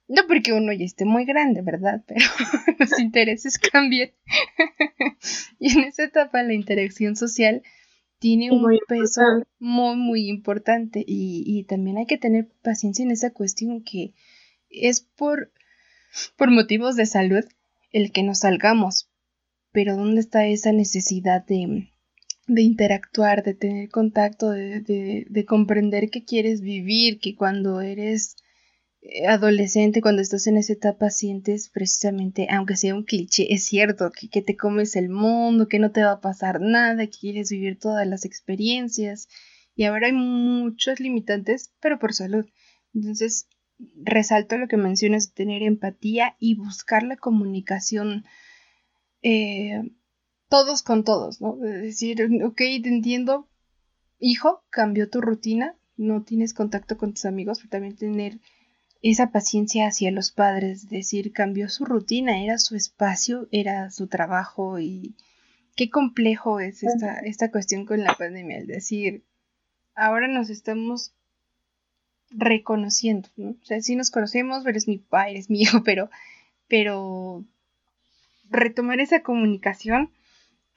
[0.07, 2.03] no porque uno ya esté muy grande, ¿verdad?
[2.07, 2.25] Pero
[2.79, 4.11] los intereses cambian.
[5.59, 7.63] y en esa etapa la interacción social
[8.19, 9.21] tiene un peso
[9.59, 14.13] muy, muy importante y, y, también hay que tener paciencia en esa cuestión que
[14.69, 15.51] es por,
[16.35, 17.45] por motivos de salud
[17.91, 19.09] el que nos salgamos,
[19.71, 21.91] pero ¿dónde está esa necesidad de,
[22.47, 28.37] de interactuar, de tener contacto, de, de, de comprender que quieres vivir, que cuando eres
[29.01, 34.11] eh, adolescente, cuando estás en esa etapa, sientes precisamente, aunque sea un cliché, es cierto,
[34.11, 37.51] que, que, te comes el mundo, que no te va a pasar nada, que quieres
[37.51, 39.27] vivir todas las experiencias.
[39.75, 42.45] Y ahora hay muchos limitantes, pero por salud.
[42.93, 43.47] Entonces,
[43.95, 48.25] resalto lo que mencionas, tener empatía y buscar la comunicación
[49.21, 49.83] eh,
[50.49, 51.57] todos con todos, ¿no?
[51.65, 53.47] Es decir, ok, te entiendo,
[54.19, 58.39] hijo, cambió tu rutina, no tienes contacto con tus amigos, pero también tener
[59.01, 64.79] esa paciencia hacia los padres, decir, cambió su rutina, era su espacio, era su trabajo
[64.79, 65.15] y
[65.75, 69.23] qué complejo es esta, esta cuestión con la pandemia, el decir,
[69.95, 71.13] ahora nos estamos
[72.29, 73.51] reconociendo, ¿no?
[73.51, 76.09] O sea, sí nos conocemos, eres mi padre, eres mi hijo, pero,
[76.67, 77.45] pero
[78.49, 80.11] retomar esa comunicación,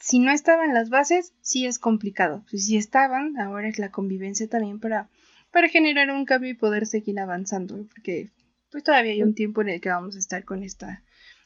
[0.01, 2.45] si no estaban las bases, sí es complicado.
[2.49, 5.09] Si estaban, ahora es la convivencia también para
[5.51, 8.31] para generar un cambio y poder seguir avanzando, porque
[8.71, 11.03] pues todavía hay un tiempo en el que vamos a estar con esta,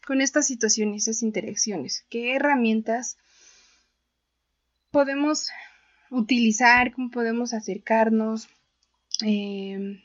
[0.06, 2.04] con estas situaciones, estas interacciones.
[2.10, 3.16] ¿Qué herramientas
[4.90, 5.48] podemos
[6.10, 6.92] utilizar?
[6.92, 8.48] ¿Cómo podemos acercarnos?
[9.24, 10.02] Eh,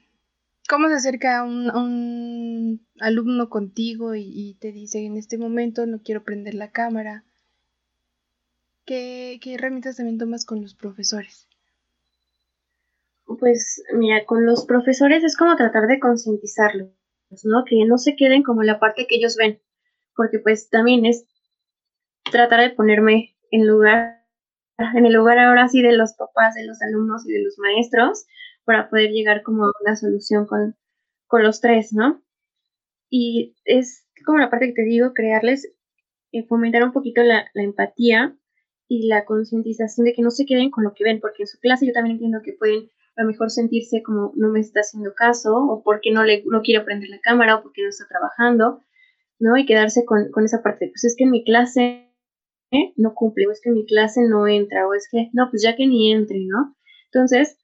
[0.69, 6.53] ¿Cómo se acerca un, alumno contigo y, te dice en este momento no quiero prender
[6.53, 7.25] la cámara?
[8.89, 11.47] ¿Qué, herramientas también tomas con los profesores?
[13.37, 16.89] pues mira, con los profesores es como tratar de concientizarlos,
[17.43, 17.63] ¿no?
[17.65, 19.61] Que no se queden como la parte que ellos ven,
[20.15, 21.27] porque pues también es
[22.31, 24.25] tratar de ponerme en lugar,
[24.79, 28.25] en el lugar ahora sí de los papás, de los alumnos y de los maestros,
[28.63, 30.75] para poder llegar como a una solución con,
[31.27, 32.23] con los tres, ¿no?
[33.07, 35.71] Y es como la parte que te digo, crearles,
[36.31, 38.38] eh, fomentar un poquito la empatía
[38.89, 41.59] y la concientización de que no se queden con lo que ven, porque en su
[41.59, 45.13] clase yo también entiendo que pueden a lo mejor sentirse como no me está haciendo
[45.13, 48.81] caso o porque no, le, no quiere prender la cámara o porque no está trabajando,
[49.39, 49.55] ¿no?
[49.55, 52.09] Y quedarse con, con esa parte, pues es que en mi clase
[52.97, 55.63] no cumple, o es que en mi clase no entra, o es que, no, pues
[55.63, 56.75] ya que ni entre, ¿no?
[57.05, 57.57] Entonces,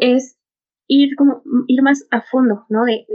[0.00, 0.38] es
[0.86, 2.84] ir como, ir más a fondo, ¿no?
[2.84, 3.06] De,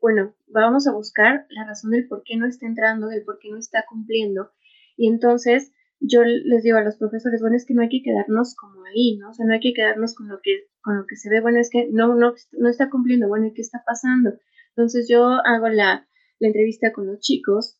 [0.00, 3.50] bueno, vamos a buscar la razón del por qué no está entrando, del por qué
[3.50, 4.50] no está cumpliendo.
[4.96, 8.56] Y entonces yo les digo a los profesores, bueno, es que no hay que quedarnos
[8.56, 9.30] como ahí, ¿no?
[9.30, 11.60] O sea, no hay que quedarnos con lo que, con lo que se ve, bueno,
[11.60, 14.32] es que no, no, no está cumpliendo, bueno, ¿y qué está pasando?
[14.70, 16.08] Entonces yo hago la,
[16.38, 17.78] la entrevista con los chicos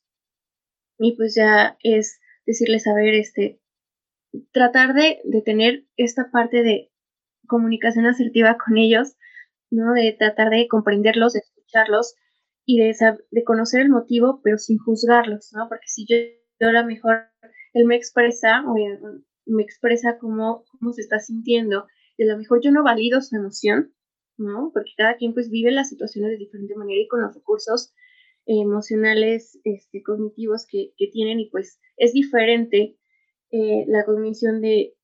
[0.99, 3.61] y pues ya es decirles, a ver, este,
[4.53, 6.93] tratar de, de tener esta parte de
[7.47, 9.17] comunicación asertiva con ellos,
[9.71, 9.95] ¿no?
[9.95, 12.15] De tratar de comprenderlos, de escucharlos
[12.67, 12.95] y de,
[13.31, 15.69] de conocer el motivo, pero sin juzgarlos, ¿no?
[15.69, 16.17] Porque si yo,
[16.61, 17.30] yo a lo mejor
[17.73, 18.75] él me expresa, o
[19.47, 23.37] me expresa cómo, cómo se está sintiendo, y a lo mejor yo no valido su
[23.37, 23.95] emoción,
[24.37, 24.71] ¿no?
[24.73, 27.93] Porque cada quien pues vive las situaciones de diferente manera y con los recursos
[28.47, 32.97] emocionales, este, cognitivos que, que tienen y pues es diferente
[33.51, 34.95] eh, la cognición de,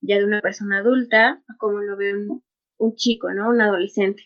[0.00, 2.14] ya de una persona adulta a como lo ve
[2.78, 3.50] un chico, ¿no?
[3.50, 4.22] Un adolescente.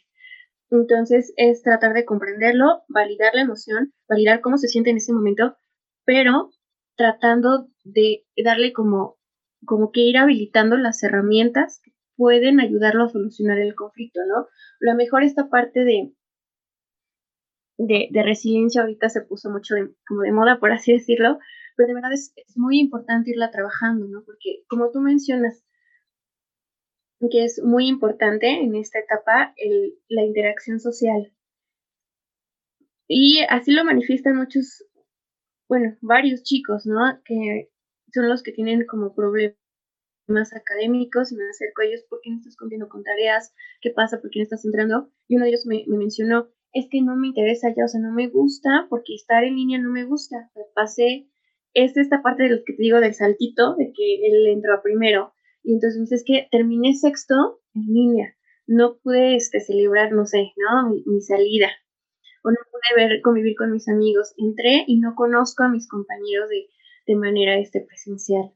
[0.71, 5.57] Entonces es tratar de comprenderlo, validar la emoción, validar cómo se siente en ese momento,
[6.05, 6.51] pero
[6.96, 9.18] tratando de darle como,
[9.66, 14.42] como que ir habilitando las herramientas que pueden ayudarlo a solucionar el conflicto, ¿no?
[14.42, 14.46] A
[14.80, 16.12] lo mejor esta parte de,
[17.78, 19.74] de, de resiliencia ahorita se puso mucho
[20.07, 21.38] como de moda, por así decirlo,
[21.76, 24.22] pero de verdad es, muy importante irla trabajando, ¿no?
[24.24, 25.64] Porque como tú mencionas,
[27.30, 29.54] que es muy importante en esta etapa
[30.09, 31.33] la interacción social.
[33.09, 34.85] Y así lo manifiestan muchos,
[35.75, 37.01] bueno, varios chicos, ¿no?
[37.25, 37.71] Que
[38.13, 39.57] son los que tienen como problemas
[40.55, 43.53] académicos y me acerco a ellos, ¿por qué no estás cumpliendo con tareas?
[43.81, 44.21] ¿Qué pasa?
[44.21, 45.11] ¿Por qué no estás entrando?
[45.27, 48.01] Y uno de ellos me, me mencionó, es que no me interesa ya, o sea,
[48.01, 50.51] no me gusta, porque estar en línea no me gusta.
[50.75, 51.29] Pasé,
[51.73, 55.35] es esta parte de lo que te digo del saltito, de que él entró primero,
[55.65, 60.25] y entonces me dice, es que terminé sexto en línea, no pude este, celebrar, no
[60.25, 60.95] sé, ¿no?
[61.07, 61.69] Mi, salida,
[62.44, 64.35] o no pude ver, convivir con mis amigos.
[64.37, 66.68] Entré y no conozco a mis compañeros de,
[67.07, 68.52] de manera este, presencial,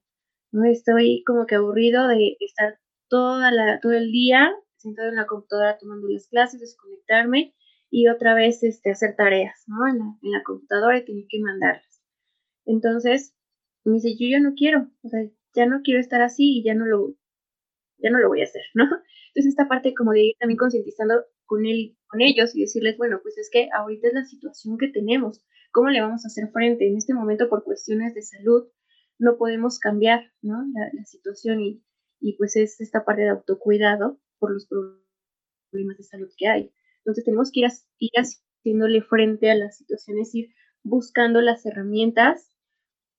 [0.52, 0.64] ¿no?
[0.64, 5.78] Estoy como que aburrido de estar toda la, todo el día sentado en la computadora
[5.78, 7.54] tomando las clases, desconectarme
[7.90, 9.88] y otra vez este, hacer tareas, ¿no?
[9.88, 12.02] En la, en la computadora y tener que mandarlas.
[12.66, 13.34] Entonces,
[13.84, 15.20] me dice, yo ya no quiero, o sea,
[15.54, 17.14] ya no quiero estar así y ya no lo,
[17.98, 18.84] ya no lo voy a hacer, ¿no?
[19.34, 23.20] Entonces, esta parte como de ir también concientizando con él, con ellos y decirles, bueno,
[23.22, 26.86] pues es que ahorita es la situación que tenemos, ¿cómo le vamos a hacer frente?
[26.86, 28.68] En este momento, por cuestiones de salud,
[29.18, 30.58] no podemos cambiar, ¿no?
[30.74, 31.82] La, la situación y,
[32.20, 36.72] y pues es esta parte de autocuidado por los problemas de salud que hay.
[36.98, 37.66] Entonces tenemos que ir,
[37.98, 40.50] ir haciéndole frente a las situaciones, ir
[40.84, 42.52] buscando las herramientas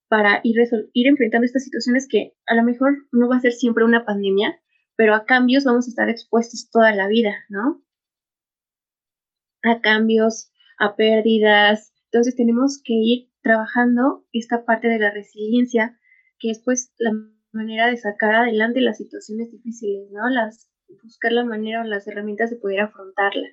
[0.08, 0.56] para ir,
[0.94, 4.62] ir enfrentando estas situaciones que a lo mejor no va a ser siempre una pandemia,
[4.96, 7.84] pero a cambios vamos a estar expuestos toda la vida, ¿no?
[9.64, 11.94] A cambios, a pérdidas.
[12.06, 16.00] Entonces tenemos que ir trabajando esta parte de la resiliencia,
[16.40, 17.12] que es pues la
[17.52, 20.30] manera de sacar adelante las situaciones difíciles, ¿no?
[20.30, 20.70] Las,
[21.04, 23.48] buscar la manera o las herramientas de poder afrontarla.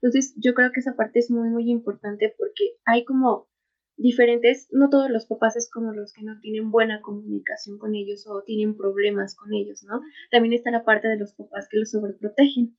[0.00, 3.48] Entonces, yo creo que esa parte es muy, muy importante porque hay como
[3.96, 8.26] diferentes, no todos los papás es como los que no tienen buena comunicación con ellos
[8.26, 10.00] o tienen problemas con ellos, ¿no?
[10.30, 12.76] También está la parte de los papás que los sobreprotegen,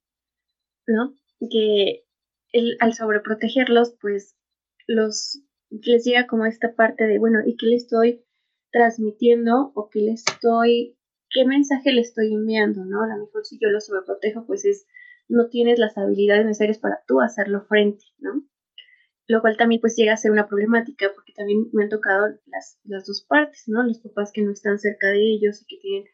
[0.88, 1.13] ¿no?
[1.49, 2.04] Que
[2.79, 4.36] al sobreprotegerlos, pues
[4.88, 8.23] los les llega como esta parte de, bueno, ¿y qué le estoy
[8.71, 10.97] transmitiendo o qué le estoy,
[11.29, 13.03] qué mensaje le estoy enviando, ¿no?
[13.03, 14.86] A lo mejor si yo lo sobreprotejo, pues es
[15.27, 18.43] no tienes las habilidades necesarias para tú hacerlo frente, ¿no?
[19.27, 22.79] Lo cual también pues llega a ser una problemática porque también me han tocado las,
[22.84, 23.81] las dos partes, ¿no?
[23.84, 26.05] Los papás que no están cerca de ellos y que tienen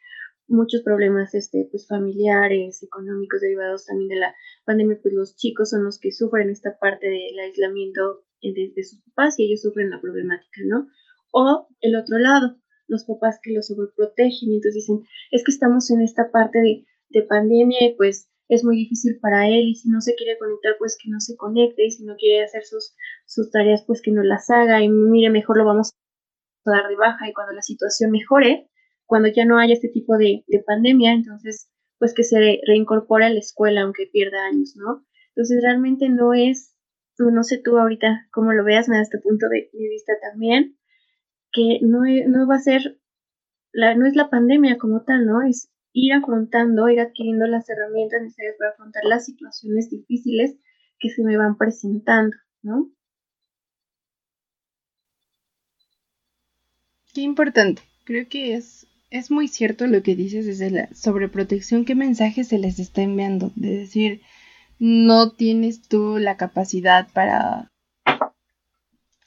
[0.47, 5.83] muchos problemas este, pues, familiares, económicos derivados también de la pandemia, pues los chicos son
[5.83, 10.01] los que sufren esta parte del aislamiento de, de sus papás y ellos sufren la
[10.01, 10.87] problemática, ¿no?
[11.31, 15.89] O el otro lado, los papás que los sobreprotegen y entonces dicen, es que estamos
[15.91, 19.89] en esta parte de, de pandemia y pues es muy difícil para él y si
[19.89, 22.95] no se quiere conectar, pues que no se conecte y si no quiere hacer sus,
[23.25, 25.93] sus tareas, pues que no las haga y mire, mejor lo vamos
[26.65, 28.69] a dar de baja y cuando la situación mejore,
[29.11, 33.29] cuando ya no haya este tipo de, de pandemia, entonces pues que se reincorpore a
[33.29, 35.05] la escuela aunque pierda años, ¿no?
[35.35, 36.77] Entonces realmente no es,
[37.19, 40.77] no sé tú ahorita cómo lo veas, me da este punto de, de vista también,
[41.51, 43.01] que no, no va a ser,
[43.73, 45.41] la, no es la pandemia como tal, ¿no?
[45.41, 50.55] Es ir afrontando, ir adquiriendo las herramientas necesarias para afrontar las situaciones difíciles
[50.99, 52.89] que se me van presentando, ¿no?
[57.13, 57.81] Qué importante.
[58.05, 62.57] Creo que es, es muy cierto lo que dices desde la sobreprotección, qué mensaje se
[62.57, 64.21] les está enviando, de decir,
[64.79, 67.69] no tienes tú la capacidad para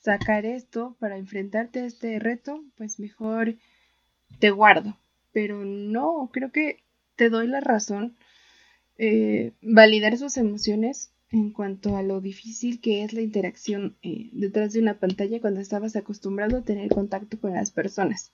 [0.01, 3.55] sacar esto, para enfrentarte a este reto, pues mejor
[4.39, 4.97] te guardo.
[5.33, 6.83] Pero no, creo que
[7.17, 8.17] te doy la razón.
[8.97, 14.73] Eh, validar sus emociones en cuanto a lo difícil que es la interacción eh, detrás
[14.73, 18.33] de una pantalla cuando estabas acostumbrado a tener contacto con las personas.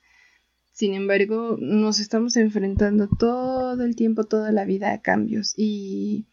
[0.73, 6.27] Sin embargo, nos estamos enfrentando todo el tiempo, toda la vida a cambios y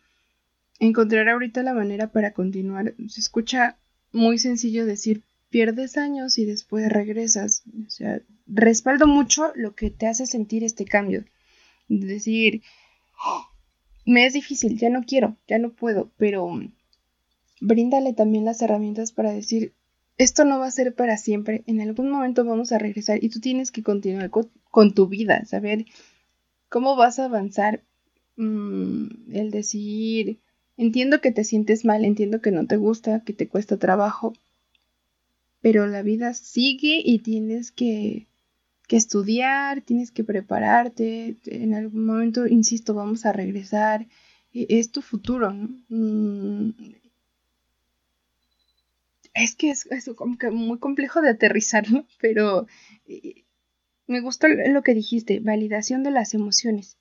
[0.79, 2.93] encontrar ahorita la manera para continuar.
[3.07, 3.77] Se escucha
[4.11, 7.63] muy sencillo decir pierdes años y después regresas.
[7.85, 11.25] O sea, respaldo mucho lo que te hace sentir este cambio.
[11.87, 12.61] Decir,
[14.05, 16.49] me es difícil, ya no quiero, ya no puedo, pero
[17.61, 19.73] bríndale también las herramientas para decir,
[20.17, 23.39] esto no va a ser para siempre, en algún momento vamos a regresar y tú
[23.39, 25.85] tienes que continuar con, tu vida, saber
[26.69, 27.83] cómo vas a avanzar,
[28.35, 30.39] mm, el decir,
[30.77, 34.33] entiendo que te sientes mal, entiendo que no te gusta, que te cuesta trabajo,
[35.61, 38.27] pero la vida sigue y tienes que
[38.87, 44.07] que estudiar, tienes que prepararte, en algún momento, insisto, vamos a regresar,
[44.53, 45.69] e, es tu futuro, ¿no?
[45.89, 46.71] Mm,
[49.37, 52.67] es que es, como que muy complejo de aterrizarlo, pero
[53.05, 53.45] eh,
[54.07, 56.97] me gustó lo que dijiste, validación de las emociones.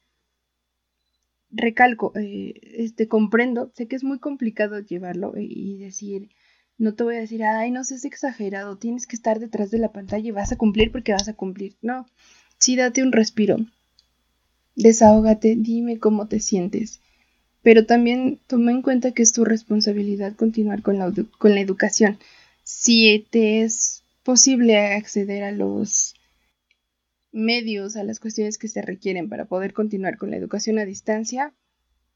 [1.51, 6.30] Recalco, eh, este, comprendo, sé que es muy complicado llevarlo y decir,
[6.76, 9.93] no te voy a decir, ay, no seas exagerado, tienes que estar detrás de la
[9.93, 11.76] pantalla y vas a cumplir porque vas a cumplir.
[11.80, 12.07] No,
[12.59, 13.57] sí, date un respiro.
[14.74, 17.01] Desahógate, dime cómo te sientes.
[17.67, 22.17] Pero también toma en cuenta que es tu responsabilidad continuar con la, con la educación.
[22.62, 26.14] Si te es posible acceder a los
[27.33, 31.55] medios, a las cuestiones que se requieren para poder continuar con la educación a distancia,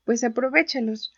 [0.05, 1.13] pues aprovechalos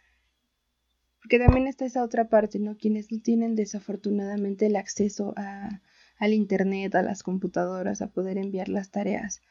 [1.20, 2.78] porque también está esa otra parte, ¿no?
[2.78, 5.82] Quienes no tienen desafortunadamente el acceso a,
[6.16, 9.42] al Internet, a las computadoras, a poder enviar las tareas.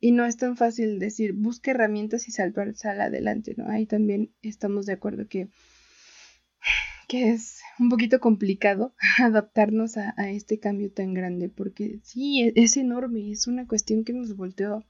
[0.00, 3.68] Y no es tan fácil decir, busque herramientas y saltar sal adelante, ¿no?
[3.68, 5.48] Ahí también estamos de acuerdo que,
[7.08, 12.52] que es un poquito complicado adaptarnos a, a este cambio tan grande, porque sí, es,
[12.56, 14.84] es enorme, es una cuestión que nos volteó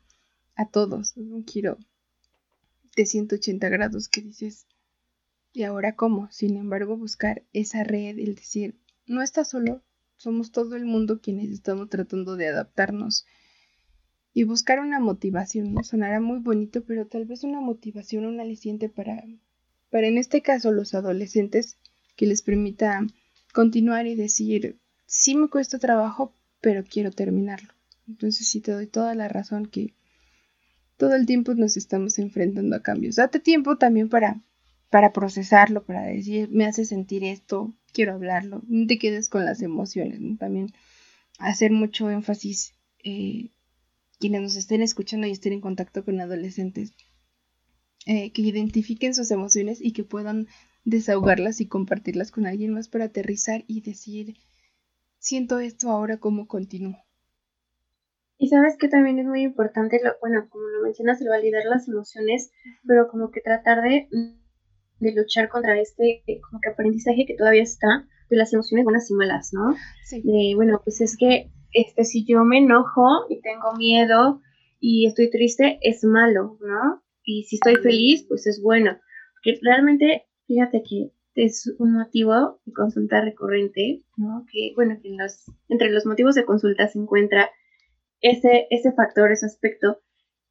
[0.56, 1.78] a todos, un giro
[2.96, 4.66] de 180 grados que dices,
[5.52, 6.28] ¿Y ahora cómo?
[6.30, 9.82] Sin embargo, buscar esa red, el decir, no estás solo,
[10.16, 13.26] somos todo el mundo quienes estamos tratando de adaptarnos
[14.34, 15.82] y buscar una motivación, ¿no?
[15.82, 19.24] Sonará muy bonito, pero tal vez una motivación, un aliciente para,
[19.90, 21.76] para en este caso los adolescentes
[22.16, 23.06] que les permita
[23.52, 27.72] continuar y decir, sí me cuesta trabajo, pero quiero terminarlo.
[28.06, 29.94] Entonces sí te doy toda la razón que
[30.96, 33.16] todo el tiempo nos estamos enfrentando a cambios.
[33.16, 34.42] Date tiempo también para
[34.90, 39.60] para procesarlo, para decir, me hace sentir esto, quiero hablarlo, no te quedes con las
[39.62, 40.72] emociones, también
[41.38, 42.72] hacer mucho énfasis
[43.04, 43.50] eh,
[44.18, 46.94] quienes nos estén escuchando y estén en contacto con adolescentes,
[48.06, 50.46] eh, que identifiquen sus emociones y que puedan
[50.84, 54.36] desahogarlas y compartirlas con alguien más para aterrizar y decir,
[55.18, 56.96] siento esto ahora, ¿cómo continúo?
[58.38, 61.88] Y sabes que también es muy importante, lo, bueno, como lo mencionas, el validar las
[61.88, 62.52] emociones,
[62.86, 64.08] pero como que tratar de
[65.00, 69.14] de luchar contra este como que aprendizaje que todavía está de las emociones buenas y
[69.14, 69.74] malas, ¿no?
[70.04, 70.22] Sí.
[70.22, 74.40] De, bueno, pues es que este, si yo me enojo y tengo miedo
[74.80, 77.02] y estoy triste, es malo, ¿no?
[77.22, 78.98] Y si estoy feliz, pues es bueno.
[79.34, 84.44] Porque realmente, fíjate que es un motivo de consulta recurrente, ¿no?
[84.50, 87.50] Que, bueno, que los, entre los motivos de consulta se encuentra
[88.20, 90.00] ese, ese factor, ese aspecto,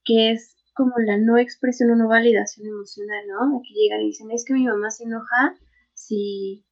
[0.04, 3.62] que es como la no expresión o no validación emocional, ¿no?
[3.64, 5.56] que llegan y dicen, es que mi mamá se enoja
[5.94, 6.67] si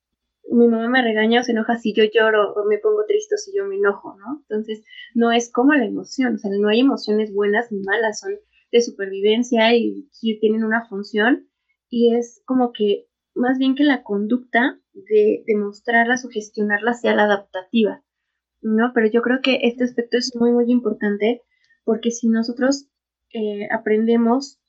[0.51, 3.37] mi mamá me regaña o se enoja si yo lloro o me pongo triste o
[3.37, 4.41] si yo me enojo, ¿no?
[4.41, 4.83] Entonces,
[5.13, 8.35] no es como la emoción, o sea, no hay emociones buenas ni malas, son
[8.71, 11.47] de supervivencia y, tienen una función
[11.89, 17.23] y es como que más bien que la conducta de demostrarlas o gestionarlas sea la
[17.23, 18.03] adaptativa,
[18.61, 18.91] ¿no?
[18.93, 21.43] Pero yo creo que este aspecto es muy, muy importante
[21.83, 22.89] porque si nosotros
[23.33, 24.59] eh, aprendemos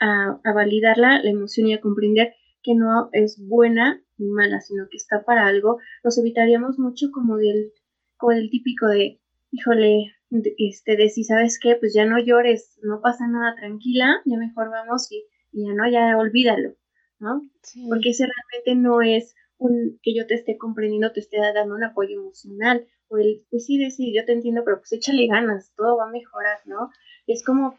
[0.00, 2.34] a, validar la, emoción y a comprender
[2.66, 7.36] que no es buena ni mala, sino que está para algo, nos evitaríamos mucho como
[7.36, 7.72] del,
[8.16, 9.20] como del típico de,
[9.52, 10.12] híjole,
[10.58, 14.70] este, de si sabes qué, pues ya no llores, no pasa nada, tranquila, ya mejor
[14.70, 16.74] vamos y, ya no, ya olvídalo,
[17.20, 17.40] ¿no?
[17.88, 21.84] Porque ese realmente no es un que yo te esté comprendiendo, te esté dando un
[21.84, 25.96] apoyo emocional, o el, pues sí, decir, yo te entiendo, pero pues échale ganas, todo
[25.98, 26.90] va a mejorar, ¿no?
[27.28, 27.78] Es como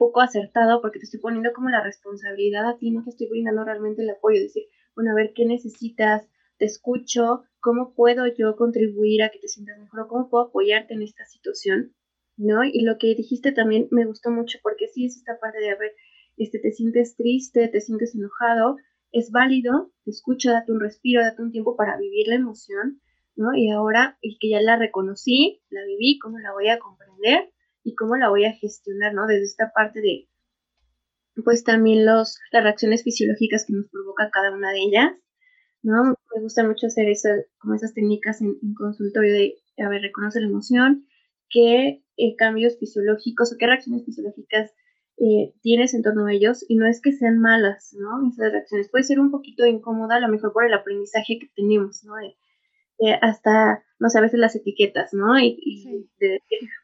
[0.00, 3.64] poco acertado porque te estoy poniendo como la responsabilidad a ti, no te estoy brindando
[3.64, 4.64] realmente el apoyo, decir,
[4.96, 6.26] bueno, a ver qué necesitas,
[6.56, 11.02] te escucho, cómo puedo yo contribuir a que te sientas mejor, cómo puedo apoyarte en
[11.02, 11.94] esta situación,
[12.38, 12.64] ¿no?
[12.64, 15.76] Y lo que dijiste también me gustó mucho porque sí es esta parte de, a
[15.76, 15.92] ver,
[16.38, 18.78] este, te sientes triste, te sientes enojado,
[19.12, 23.02] es válido, te escucho, date un respiro, date un tiempo para vivir la emoción,
[23.36, 23.54] ¿no?
[23.54, 27.50] Y ahora, y que ya la reconocí, la viví, ¿cómo la voy a comprender?
[27.82, 29.26] Y cómo la voy a gestionar, ¿no?
[29.26, 30.28] Desde esta parte de,
[31.44, 35.12] pues también los, las reacciones fisiológicas que nos provoca cada una de ellas,
[35.82, 36.04] ¿no?
[36.04, 37.28] Me gusta mucho hacer eso,
[37.58, 41.06] como esas técnicas en, consultorio de, a ver, reconoce la emoción,
[41.48, 44.72] qué eh, cambios fisiológicos o qué reacciones fisiológicas
[45.16, 48.28] eh, tienes en torno a ellos y no es que sean malas, ¿no?
[48.28, 52.04] Esas reacciones puede ser un poquito incómoda, a lo mejor por el aprendizaje que tenemos,
[52.04, 52.14] ¿no?
[53.20, 55.38] Hasta, no sé, a veces las etiquetas, ¿no?
[55.38, 56.08] Y,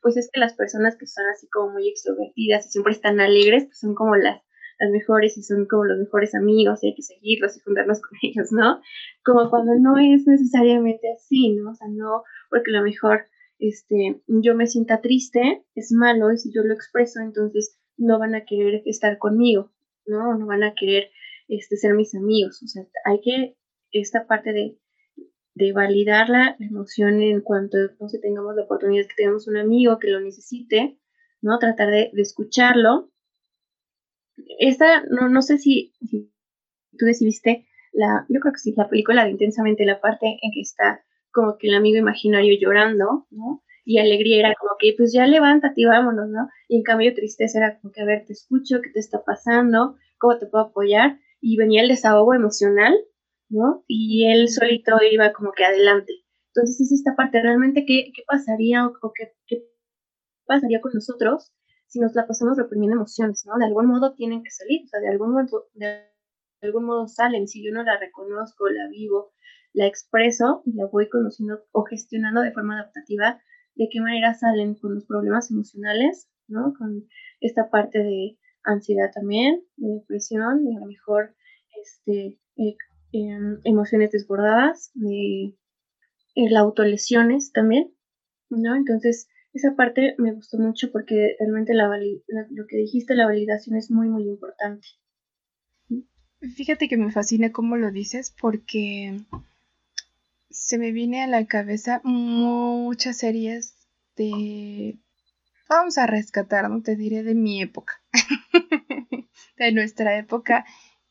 [0.03, 3.67] pues es que las personas que son así como muy extrovertidas y siempre están alegres,
[3.67, 4.43] pues son como las,
[4.79, 8.19] las mejores y son como los mejores amigos y hay que seguirlos y juntarnos con
[8.23, 8.81] ellos, ¿no?
[9.25, 11.71] Como cuando no es necesariamente así, ¿no?
[11.71, 13.27] O sea, no, porque a lo mejor
[13.59, 18.35] este, yo me sienta triste, es malo y si yo lo expreso, entonces no van
[18.35, 19.73] a querer estar conmigo,
[20.07, 20.37] ¿no?
[20.37, 21.11] No van a querer
[21.49, 22.63] este, ser mis amigos.
[22.63, 23.57] O sea, hay que,
[23.93, 24.79] esta parte de
[25.57, 29.99] de validar la emoción en cuanto no sé, tengamos la oportunidad que tenemos un amigo
[29.99, 30.99] que lo necesite,
[31.41, 31.59] ¿no?
[31.59, 33.11] Tratar de, escucharlo.
[34.59, 35.95] Esta, no, no sé si,
[36.99, 40.61] tú decidiste la, yo creo que sí, la película de Intensamente, la parte en que
[40.61, 41.03] está
[41.33, 43.65] como que el amigo imaginario llorando, ¿no?
[43.87, 46.51] Y alegría era como que, pues ya levántate y vámonos, ¿no?
[46.69, 49.97] Y en cambio tristeza era como que, a ver, te escucho, ¿qué te está pasando?
[50.19, 51.19] ¿Cómo te puedo apoyar?
[51.41, 52.95] Y venía el desahogo emocional,
[53.49, 53.85] ¿no?
[53.87, 56.13] Y él solito iba como que adelante.
[56.49, 59.65] Entonces es esta parte, realmente, ¿qué, qué pasaría o, qué, qué,
[60.47, 61.53] pasaría con nosotros
[61.87, 63.59] si nos la pasamos reprimiendo emociones, ¿no?
[63.59, 66.03] De algún modo tienen que salir, o sea, de algún modo, de
[66.63, 67.47] algún modo salen.
[67.47, 69.33] Si yo no la reconozco, la vivo,
[69.73, 73.41] la expreso y la voy conociendo o gestionando de forma adaptativa,
[73.75, 76.73] de qué manera salen con los problemas emocionales, ¿no?
[76.79, 77.07] Con
[77.41, 81.37] esta parte de ansiedad también, de depresión, y a lo mejor
[81.83, 82.77] este, eh,
[83.19, 85.55] Em, emociones desbordadas, de
[86.35, 87.95] la autolesiones también,
[88.51, 88.77] ¿no?
[88.77, 93.91] Entonces, esa parte me gustó mucho porque realmente la, lo que dijiste, la validación es
[93.91, 94.87] muy, muy importante.
[96.41, 99.19] Fíjate que me fascina cómo lo dices porque
[100.51, 103.77] se me viene a la cabeza muchas series
[104.15, 104.99] de...
[105.71, 107.95] Vamos a rescatar, no te diré de mi época,
[109.57, 110.67] de nuestra época,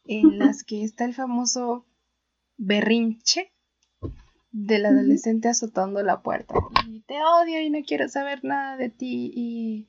[0.06, 1.88] en las que está el famoso
[2.58, 3.52] berrinche
[4.52, 6.56] del adolescente azotando la puerta.
[6.88, 9.32] Y te odio y no quiero saber nada de ti.
[9.36, 9.88] ¿Y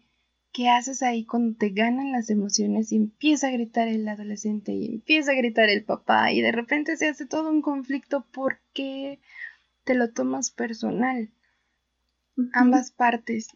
[0.53, 4.87] qué haces ahí cuando te ganan las emociones y empieza a gritar el adolescente y
[4.87, 9.21] empieza a gritar el papá y de repente se hace todo un conflicto porque
[9.85, 11.31] te lo tomas personal?
[12.53, 13.49] Ambas partes.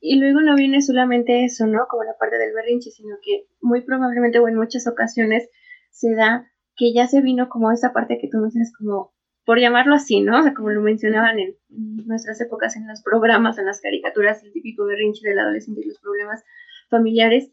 [0.00, 1.86] Y luego no viene solamente eso, ¿no?
[1.88, 5.48] Como la parte del berrinche, sino que muy probablemente o en muchas ocasiones
[5.90, 6.48] se da
[6.78, 9.12] que ya se vino como esa parte que tú mencionas como,
[9.44, 10.38] por llamarlo así, ¿no?
[10.38, 14.52] O sea, como lo mencionaban en, nuestras épocas en los programas, en las caricaturas, el
[14.52, 16.42] típico berrinche del adolescente y los problemas
[16.88, 17.52] familiares,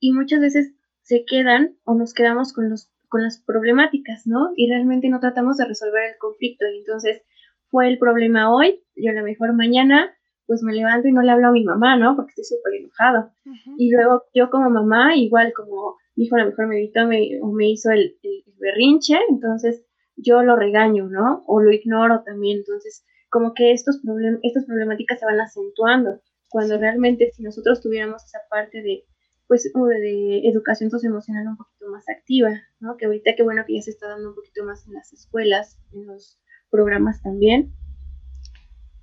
[0.00, 4.52] y muchas veces se quedan o nos quedamos con los con las problemáticas, ¿no?
[4.56, 6.66] Y realmente no tratamos de resolver el conflicto.
[6.66, 7.22] Y entonces
[7.70, 10.14] fue el problema hoy, yo a lo mejor mañana,
[10.46, 12.16] pues me levanto y no le hablo a mi mamá, ¿no?
[12.16, 13.30] Porque estoy súper enojado.
[13.76, 17.70] Y luego yo como mamá, igual como hijo a lo mejor me me, o me
[17.70, 18.18] hizo el,
[18.58, 19.84] berrinche, entonces
[20.16, 21.44] yo lo regaño, ¿no?
[21.46, 22.58] O lo ignoro también.
[22.58, 28.24] Entonces, como que estos problem estas problemáticas se van acentuando, cuando realmente si nosotros tuviéramos
[28.24, 29.04] esa parte de,
[29.46, 32.50] pues, de educación socioemocional un poquito más activa,
[32.80, 32.96] ¿no?
[32.96, 35.78] Que ahorita qué bueno que ya se está dando un poquito más en las escuelas,
[35.92, 36.40] en los
[36.70, 37.72] programas también,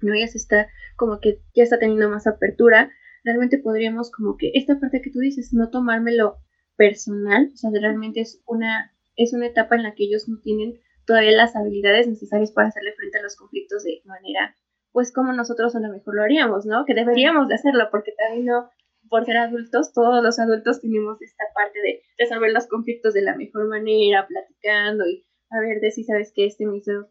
[0.01, 0.16] ¿no?
[0.16, 2.91] Ya se está, como que ya está teniendo más apertura,
[3.24, 6.39] realmente podríamos como que esta parte que tú dices, no tomármelo
[6.76, 10.80] personal, o sea, realmente es una, es una etapa en la que ellos no tienen
[11.06, 14.56] todavía las habilidades necesarias para hacerle frente a los conflictos de manera,
[14.92, 16.86] pues como nosotros a lo mejor lo haríamos, ¿no?
[16.86, 18.70] Que deberíamos de hacerlo, porque también no,
[19.10, 23.36] por ser adultos, todos los adultos tenemos esta parte de resolver los conflictos de la
[23.36, 27.10] mejor manera, platicando y a ver de si sabes que este me hizo,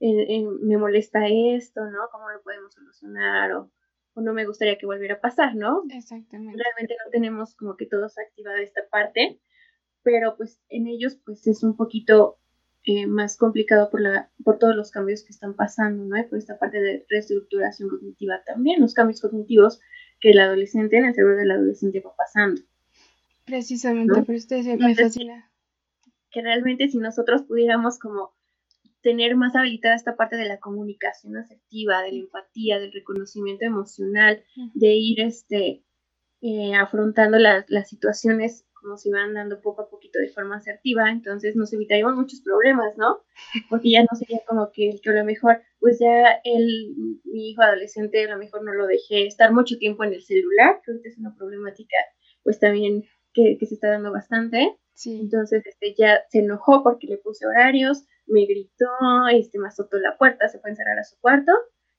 [0.00, 2.08] me molesta esto, ¿no?
[2.12, 3.52] ¿Cómo lo podemos solucionar?
[3.52, 3.70] O
[4.14, 5.82] o no me gustaría que volviera a pasar, ¿no?
[5.90, 6.62] Exactamente.
[6.62, 9.40] Realmente no tenemos como que todos activada esta parte,
[10.02, 12.38] pero pues en ellos pues es un poquito
[12.84, 16.28] eh, más complicado por, la, por todos los cambios que están pasando, ¿no?
[16.28, 19.80] por esta parte de reestructuración cognitiva también, los cambios cognitivos
[20.18, 22.60] que el adolescente, en el cerebro del adolescente va pasando.
[23.44, 25.50] Precisamente, por usted me fascina.
[26.30, 28.32] Que realmente si nosotros pudiéramos como
[29.02, 34.44] tener más habilitada esta parte de la comunicación asertiva, de la empatía, del reconocimiento emocional,
[34.74, 35.84] de ir este,
[36.42, 41.54] eh, afrontando las situaciones como se van dando poco a poquito de forma asertiva, entonces
[41.54, 43.20] nos evitaríamos muchos problemas, ¿no?
[43.68, 47.62] Porque ya no sería como que yo a lo mejor, pues ya el, mi hijo
[47.62, 51.08] adolescente a lo mejor no lo dejé estar mucho tiempo en el celular, que ahorita
[51.08, 51.96] es una problemática
[52.42, 54.78] pues también que, que se está dando bastante.
[55.00, 55.18] Sí.
[55.18, 58.86] Entonces este, ya se enojó porque le puse horarios, me gritó,
[59.32, 61.52] este, me azotó la puerta, se fue a encerrar a su cuarto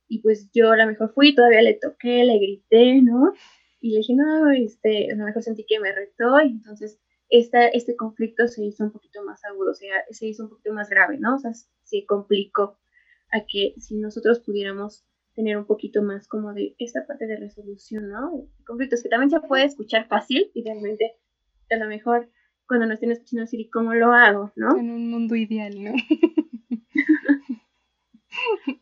[0.08, 3.34] y pues yo a lo mejor fui, todavía le toqué, le grité, ¿no?
[3.80, 7.00] Y le dije, no, este, a lo mejor sentí que me retó y entonces
[7.30, 10.72] esta, este conflicto se hizo un poquito más agudo, o sea, se hizo un poquito
[10.72, 11.38] más grave, ¿no?
[11.38, 12.78] O sea, se complicó
[13.32, 18.10] a que si nosotros pudiéramos tener un poquito más como de esta parte de resolución,
[18.10, 18.48] ¿no?
[18.68, 21.16] conflictos que también se puede escuchar fácil y realmente
[21.72, 22.30] a lo mejor
[22.68, 24.78] cuando nos estén escuchando decir, ¿y cómo lo hago, no?
[24.78, 25.94] En un mundo ideal, ¿no?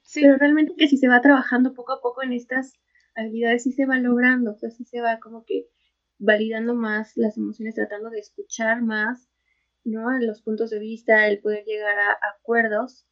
[0.04, 0.22] sí.
[0.22, 2.74] Pero realmente que si se va trabajando poco a poco en estas
[3.16, 5.68] habilidades sí se va logrando, o sea, sí se va como que
[6.20, 9.30] validando más las emociones, tratando de escuchar más,
[9.84, 10.12] ¿no?
[10.20, 13.08] Los puntos de vista, el poder llegar a acuerdos,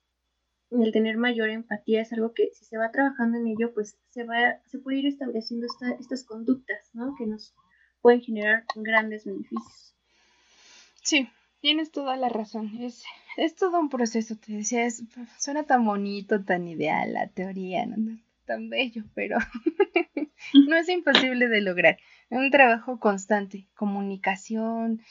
[0.72, 4.26] el tener mayor empatía es algo que si se va trabajando en ello, pues se
[4.26, 5.66] va, se puede ir estableciendo
[6.00, 7.16] estas conductas, ¿no?
[7.18, 7.56] Que nos
[8.02, 9.96] pueden generar grandes beneficios.
[11.08, 11.30] Sí,
[11.62, 12.82] tienes toda la razón.
[12.82, 13.02] Es,
[13.38, 15.04] es todo un proceso, te decía, es,
[15.40, 18.20] suena tan bonito, tan ideal la teoría, ¿no?
[18.46, 19.38] tan bello, pero
[20.68, 21.98] no es imposible de lograr.
[22.30, 25.02] Es un trabajo constante, comunicación,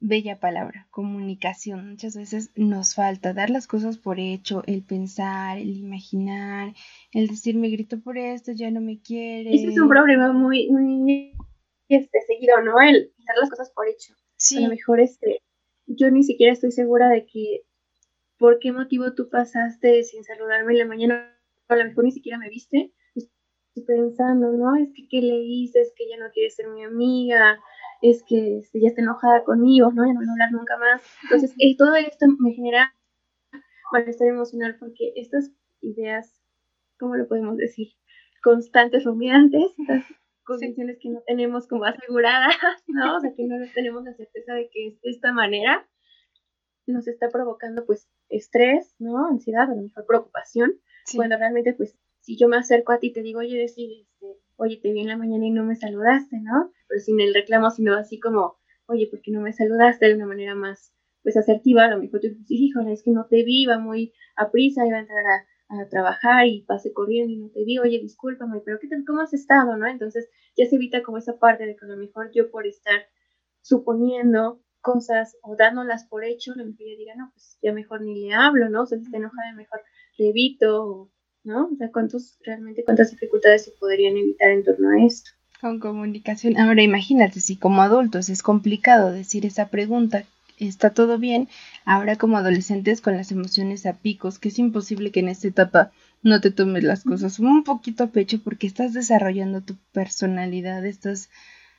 [0.00, 1.90] bella palabra, comunicación.
[1.90, 6.72] Muchas veces nos falta dar las cosas por hecho, el pensar, el imaginar,
[7.12, 9.54] el decir me grito por esto, ya no me quiere.
[9.54, 11.32] Ese es un problema muy, muy
[11.88, 12.80] este, seguido, ¿no?
[12.80, 14.14] El dar las cosas por hecho.
[14.42, 14.58] Sí.
[14.58, 15.40] A lo mejor este,
[15.86, 17.62] yo ni siquiera estoy segura de que
[18.38, 21.38] por qué motivo tú pasaste sin saludarme en la mañana
[21.68, 24.76] a lo mejor ni siquiera me viste, estoy pensando, ¿no?
[24.76, 25.80] Es que, ¿qué le hice?
[25.80, 27.58] Es que ya no quiere ser mi amiga,
[28.02, 30.04] es que este, ya está enojada conmigo, ¿no?
[30.04, 31.02] Ya no va a hablar nunca más.
[31.22, 32.94] Entonces, eh, todo esto me genera
[33.92, 36.42] malestar emocional porque estas ideas,
[36.98, 37.88] ¿cómo lo podemos decir?
[38.42, 39.72] Constantes, rumiantes,
[40.44, 43.16] condiciones que no tenemos como aseguradas, ¿no?
[43.16, 45.88] O sea, que no tenemos la certeza de que es de esta manera,
[46.86, 49.26] nos está provocando pues estrés, ¿no?
[49.26, 50.80] Ansiedad, a lo mejor preocupación,
[51.14, 54.26] cuando realmente, pues, si yo me acerco a ti y te digo, oye, decir, este,
[54.56, 56.72] oye, te vi en la mañana y no me saludaste, ¿no?
[56.88, 60.06] Pero sin el reclamo, sino así como, oye, ¿por qué no me saludaste?
[60.06, 63.26] De una manera más, pues, asertiva, a lo mejor tú dices, híjole, es que no
[63.26, 65.46] te vi, iba muy a prisa, iba a entrar a,
[65.90, 69.32] trabajar y pasé corriendo y no te vi, oye, discúlpame, pero ¿qué te, ¿cómo has
[69.32, 69.86] estado, no?
[69.86, 73.06] Entonces, ya se evita como esa parte de que a lo mejor yo por estar
[73.62, 78.20] suponiendo cosas o dándolas por hecho, lo mejor ya diga, no, pues ya mejor ni
[78.20, 78.82] le hablo, ¿no?
[78.82, 79.80] O sea, si está enojada, mejor
[80.18, 81.10] evito,
[81.44, 81.68] ¿no?
[81.72, 85.30] O sea, ¿cuántos, realmente cuántas dificultades se podrían evitar en torno a esto?
[85.60, 86.58] Con comunicación.
[86.58, 90.24] Ahora imagínate, si como adultos es complicado decir esa pregunta,
[90.66, 91.48] ¿está todo bien?
[91.84, 95.92] Ahora como adolescentes con las emociones a picos, que es imposible que en esta etapa
[96.22, 101.30] no te tomes las cosas un poquito a pecho porque estás desarrollando tu personalidad, estás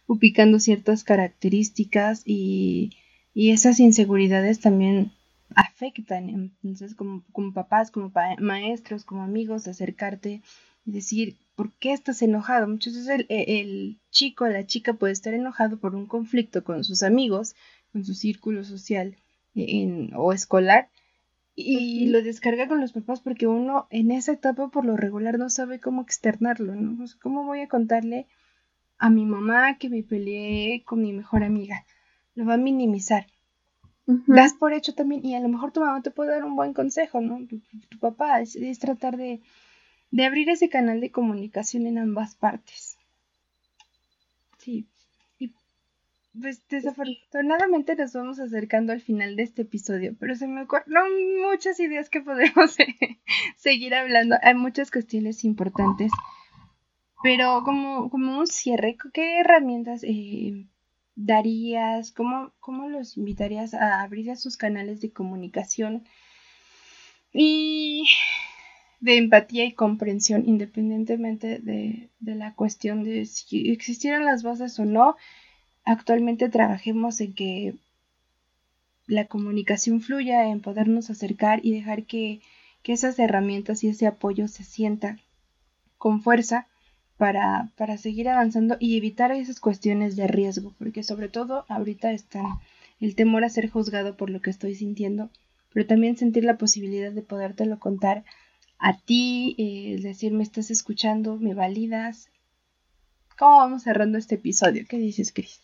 [0.07, 2.91] ubicando ciertas características y,
[3.33, 5.11] y esas inseguridades también
[5.55, 6.29] afectan.
[6.63, 10.41] Entonces, como, como papás, como maestros, como amigos, acercarte
[10.85, 12.67] y decir, ¿por qué estás enojado?
[12.67, 17.03] Muchas veces el, el chico, la chica puede estar enojado por un conflicto con sus
[17.03, 17.55] amigos,
[17.93, 19.15] con su círculo social
[19.55, 20.89] en, o escolar,
[21.55, 25.51] y lo descarga con los papás porque uno en esa etapa por lo regular no
[25.51, 27.05] sabe cómo externarlo, ¿no?
[27.21, 28.25] ¿Cómo voy a contarle
[28.97, 31.85] a mi mamá que me peleé con mi mejor amiga?
[32.33, 33.27] Lo va a minimizar
[34.05, 36.73] das por hecho también, y a lo mejor tu mamá te puede dar un buen
[36.73, 37.39] consejo, ¿no?
[37.47, 39.41] Tu, papá es, tratar de,
[40.11, 42.97] de, abrir ese canal de comunicación en ambas partes.
[44.57, 44.87] Sí.
[46.39, 51.79] Pues desafortunadamente nos vamos acercando al final de este episodio, pero se me ocurren muchas
[51.79, 52.75] ideas que podemos
[53.57, 54.35] seguir hablando.
[54.41, 56.11] Hay muchas cuestiones importantes.
[57.21, 60.67] Pero como, como un cierre, ¿qué herramientas eh,
[61.15, 62.11] darías?
[62.11, 66.03] ¿Cómo, cómo los invitarías a abrir sus canales de comunicación
[67.31, 68.09] y
[68.99, 74.85] de empatía y comprensión, independientemente de, de la cuestión de si existieran las bases o
[74.85, 75.15] no?
[75.85, 77.75] Actualmente trabajemos en que
[79.07, 82.41] la comunicación fluya, en podernos acercar y dejar que,
[82.83, 85.17] que esas herramientas y ese apoyo se sienta
[85.97, 86.67] con fuerza
[87.17, 92.45] para, para seguir avanzando y evitar esas cuestiones de riesgo, porque sobre todo ahorita están
[92.99, 95.29] el temor a ser juzgado por lo que estoy sintiendo,
[95.73, 98.23] pero también sentir la posibilidad de podértelo contar
[98.79, 102.29] a ti, eh, decir, me estás escuchando, me validas.
[103.37, 104.85] ¿Cómo vamos cerrando este episodio?
[104.87, 105.62] ¿Qué dices, Cris?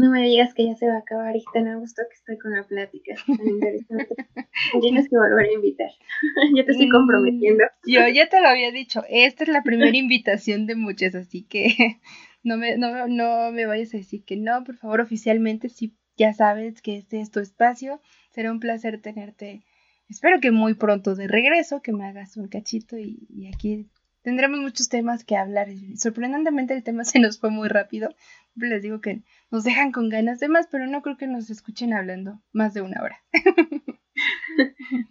[0.00, 2.38] No me digas que ya se va a acabar y tan a gusto que estoy
[2.38, 3.14] con la plática.
[4.80, 5.90] Tienes que volver a invitar.
[6.56, 7.64] ya te estoy mm, comprometiendo.
[7.86, 9.04] Yo ya te lo había dicho.
[9.10, 12.00] Esta es la primera invitación de muchas, así que
[12.42, 14.64] no me, no, no me vayas a decir que no.
[14.64, 19.64] Por favor, oficialmente, si ya sabes que este es tu espacio, será un placer tenerte.
[20.08, 23.90] Espero que muy pronto de regreso, que me hagas un cachito y, y aquí
[24.22, 25.68] tendremos muchos temas que hablar.
[25.96, 28.14] Sorprendentemente el tema se nos fue muy rápido.
[28.54, 31.92] Les digo que nos dejan con ganas de más, pero no creo que nos escuchen
[31.92, 33.22] hablando más de una hora.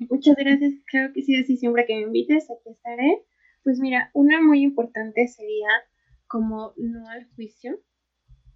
[0.09, 0.73] Muchas gracias.
[0.91, 3.23] Creo que sí, así siempre que me invites, aquí estaré.
[3.63, 5.67] Pues mira, una muy importante sería
[6.27, 7.81] como no al juicio,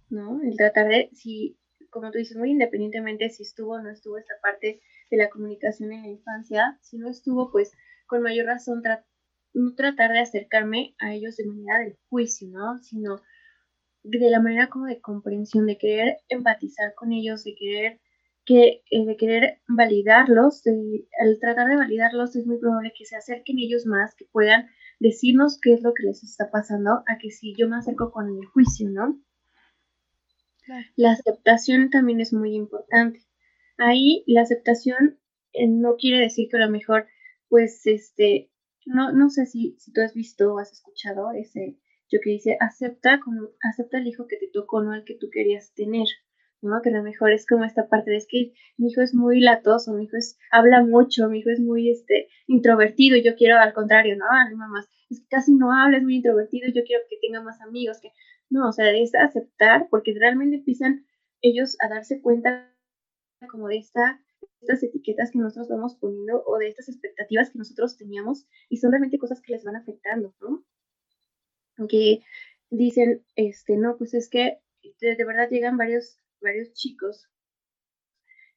[0.08, 0.40] ¿no?
[0.42, 1.58] El tratar de, si,
[1.90, 4.80] como tú dices, muy independientemente si estuvo o no estuvo esta parte
[5.10, 7.72] de la comunicación en la infancia, si no estuvo, pues
[8.06, 8.82] con mayor razón
[9.54, 12.78] no tratar de acercarme a ellos de manera del juicio, ¿no?
[12.82, 13.20] Sino
[14.02, 18.00] de la manera como de comprensión, de querer empatizar con ellos, de querer
[18.44, 23.58] que eh, de querer validarlos, al tratar de validarlos es muy probable que se acerquen
[23.58, 24.68] ellos más, que puedan
[25.00, 28.28] decirnos qué es lo que les está pasando, a que si yo me acerco con
[28.28, 29.18] el juicio, ¿no?
[30.96, 33.20] La aceptación también es muy importante.
[33.76, 35.18] Ahí la aceptación
[35.52, 37.06] eh, no quiere decir que a lo mejor,
[37.48, 38.50] pues, este,
[38.86, 41.78] no, no sé si, si tú has visto o has escuchado ese
[42.10, 45.30] yo que dice, acepta, con, acepta el hijo que te tocó, no el que tú
[45.32, 46.06] querías tener.
[46.62, 46.80] ¿no?
[46.82, 49.40] Que a lo mejor es como esta parte de es que mi hijo es muy
[49.40, 53.74] latoso, mi hijo es, habla mucho, mi hijo es muy este, introvertido, yo quiero al
[53.74, 57.18] contrario, no, no mamás, es que casi no habla, es muy introvertido, yo quiero que
[57.20, 58.10] tenga más amigos, que
[58.48, 61.04] no, o sea, es aceptar, porque realmente empiezan
[61.42, 62.70] ellos a darse cuenta
[63.50, 64.20] como de esta,
[64.64, 68.92] estas etiquetas que nosotros vamos poniendo o de estas expectativas que nosotros teníamos y son
[68.92, 70.64] realmente cosas que les van afectando, ¿no?
[71.76, 72.20] Aunque
[72.70, 74.60] dicen, este, no, pues es que
[75.00, 77.28] de verdad llegan varios varios chicos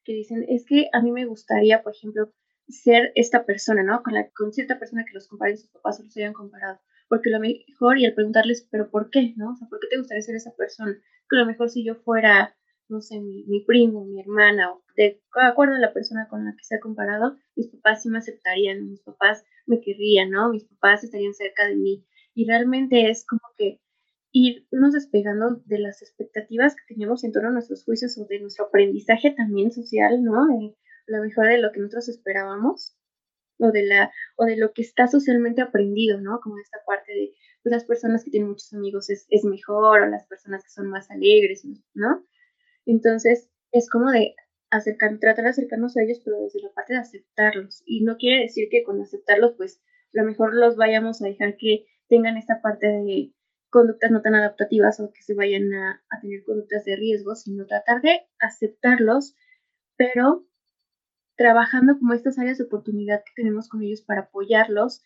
[0.04, 2.32] que dicen, es que a mí me gustaría, por ejemplo,
[2.68, 4.02] ser esta persona, ¿no?
[4.34, 6.80] Con, cierta persona que los comparen sus papás o los hayan comparado.
[7.08, 9.34] Porque lo mejor, y al preguntarles, ¿pero por qué?
[9.36, 9.52] ¿No?
[9.52, 10.94] O sea, ¿por qué te gustaría ser esa persona?
[11.28, 12.56] Que lo mejor si yo fuera,
[12.88, 16.64] no sé, mi, primo, mi hermana, o de acuerdo a la persona con la que
[16.64, 20.50] se ha comparado, mis papás sí me aceptarían, mis papás me querrían, ¿no?
[20.50, 22.04] Mis papás estarían cerca de mí.
[22.34, 23.80] Y realmente es como que
[24.32, 28.66] irnos despegando de las expectativas que teníamos en torno a nuestros juicios o de nuestro
[28.66, 30.46] aprendizaje también social, ¿no?
[30.46, 30.74] De
[31.06, 32.94] lo mejor de lo que nosotros esperábamos
[33.58, 36.40] o de la o de lo que está socialmente aprendido, ¿no?
[36.40, 40.06] Como esta parte de pues, las personas que tienen muchos amigos es, es mejor o
[40.06, 42.24] las personas que son más alegres, ¿no?
[42.88, 44.34] Entonces, es como de
[44.70, 47.82] acercar, tratar de acercarnos a ellos, pero desde la parte de aceptarlos.
[47.84, 49.82] Y no quiere decir que con aceptarlos, pues,
[50.14, 53.34] a lo mejor los vayamos a dejar que tengan esta parte de
[53.68, 58.00] conductas no tan adaptativas o que se vayan a, tener conductas de riesgo, sino tratar
[58.00, 59.36] de aceptarlos,
[59.98, 60.46] pero
[61.36, 65.02] trabajando como estas áreas de oportunidad que tenemos con ellos para apoyarlos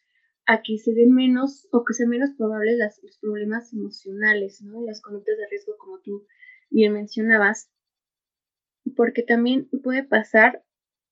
[0.47, 4.83] a que se den menos o que sean menos probables los problemas emocionales, ¿no?
[4.83, 6.25] Las conductas de riesgo, como tú
[6.73, 7.71] bien mencionabas,
[8.97, 10.65] porque también puede pasar,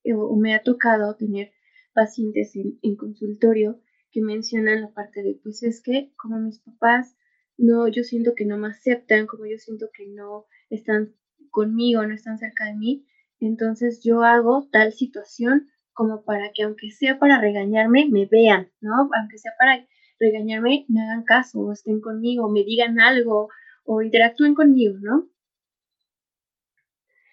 [0.04, 1.52] eh, o, me ha tocado tener
[1.92, 3.80] pacientes en, consultorio
[4.10, 7.16] que mencionan la parte de, pues es que como mis papás
[7.56, 11.14] no, yo siento que no me aceptan, como yo siento que no están
[11.50, 13.06] conmigo, no están cerca de mí,
[13.38, 19.10] entonces yo hago tal situación como para que aunque sea para regañarme, me vean, ¿no?
[19.18, 19.86] Aunque sea para
[20.18, 23.48] regañarme, me hagan caso, o estén conmigo, me digan algo,
[23.84, 25.28] o interactúen conmigo, ¿no?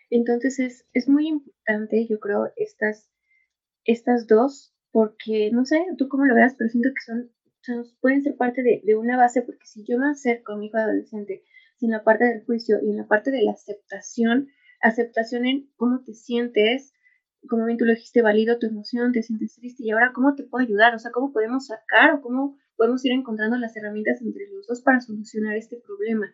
[0.10, 3.10] Entonces es, es muy importante, yo creo, estas,
[3.84, 7.32] estas dos, porque no sé, tú cómo lo veas, pero siento que son
[8.02, 11.44] pueden ser parte de, una base, porque si yo me acerco a mi hijo adolescente
[11.78, 14.48] sin la parte del juicio y en la parte de la aceptación,
[14.82, 16.94] aceptación en cómo te sientes,
[17.50, 20.44] como bien tú lo dijiste, valido tu emoción, te sientes triste y ahora cómo te
[20.44, 24.48] puedo ayudar, o sea, cómo podemos sacar o cómo podemos ir encontrando las herramientas entre
[24.48, 26.28] los dos para solucionar este problema,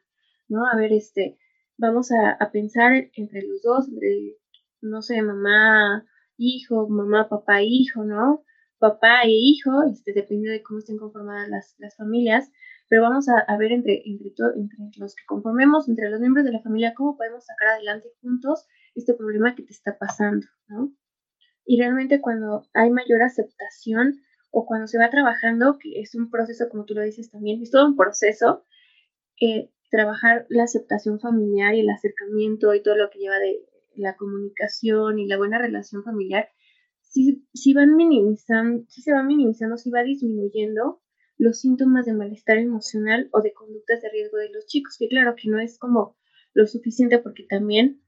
[0.47, 0.65] ¿no?
[0.65, 1.37] A ver, este,
[1.77, 4.37] vamos a, a pensar entre los dos, entre,
[4.81, 6.05] no sé, mamá,
[6.37, 8.43] hijo, mamá, papá, hijo, ¿no?
[8.83, 12.51] papá e hijo, este, dependiendo de cómo estén conformadas las, las familias,
[12.89, 16.61] pero vamos a, ver entre, entre, entre los que conformemos, entre los miembros de la
[16.61, 20.93] familia, cómo podemos sacar adelante juntos este problema que te está pasando, ¿no?
[21.65, 24.19] Y realmente cuando hay mayor aceptación
[24.51, 27.71] o cuando se va trabajando, que es un proceso, como tú lo dices también, es
[27.71, 28.65] todo un proceso,
[29.39, 33.63] eh, trabajar la aceptación familiar y el acercamiento y todo lo que lleva de
[33.95, 36.49] la comunicación y la buena relación familiar,
[36.99, 41.03] si, si van minimizando, si se va minimizando, si va disminuyendo
[41.37, 45.35] los síntomas de malestar emocional o de conductas de riesgo de los chicos, que claro
[45.35, 46.17] que no es como
[46.55, 48.01] lo suficiente porque también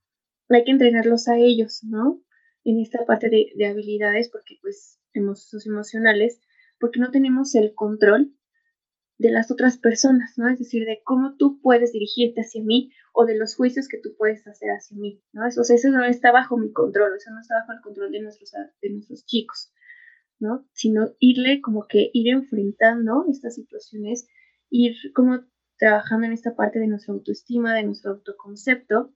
[0.50, 2.20] hay que entrenarlos a ellos, ¿no?
[2.64, 6.42] En esta parte de, de habilidades, porque pues emocionales,
[6.80, 8.34] porque no tenemos el control
[9.18, 10.50] de las otras personas, ¿no?
[10.50, 14.10] Es decir, de cómo tú puedes dirigirte hacia mí o de los juicios que tú
[14.18, 15.48] puedes hacer hacia mí, ¿no?
[15.48, 18.22] Eso, o eso no está bajo mi control, eso no está bajo el control de
[18.22, 18.52] nuestros,
[18.82, 19.74] de nuestros chicos,
[20.40, 20.68] ¿no?
[20.74, 24.28] Sino irle como que ir enfrentando estas situaciones,
[24.70, 25.46] ir como
[25.78, 29.14] trabajando en esta parte de nuestra autoestima, de nuestro autoconcepto,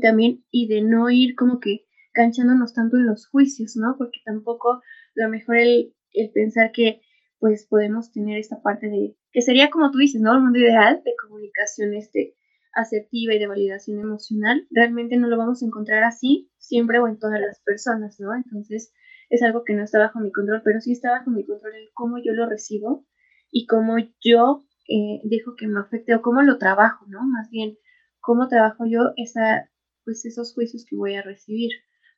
[0.00, 3.96] también, y de no ir como que canchándonos tanto en los juicios, ¿no?
[3.96, 4.82] Porque tampoco
[5.14, 7.00] lo mejor el, el pensar que
[7.38, 10.34] pues podemos tener esta parte de, que sería como tú dices, ¿no?
[10.34, 12.36] El mundo ideal de comunicación este,
[12.72, 17.18] asertiva y de validación emocional, realmente no lo vamos a encontrar así siempre o en
[17.18, 18.34] todas las personas, ¿no?
[18.34, 18.92] Entonces
[19.30, 21.90] es algo que no está bajo mi control, pero sí está bajo mi control el
[21.94, 23.06] cómo yo lo recibo
[23.50, 27.24] y cómo yo eh, dejo que me afecte o cómo lo trabajo, ¿no?
[27.24, 27.78] Más bien,
[28.20, 29.70] cómo trabajo yo esa,
[30.04, 31.70] pues esos juicios que voy a recibir.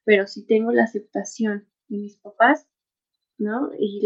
[0.04, 2.68] Pero si tengo la aceptación de mis papás,
[3.38, 3.70] ¿no?
[3.78, 4.00] Y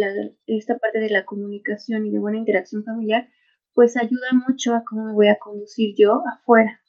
[0.46, 3.28] esta parte de la comunicación y de buena interacción familiar,
[3.74, 6.80] pues ayuda mucho a cómo me voy a conducir yo afuera.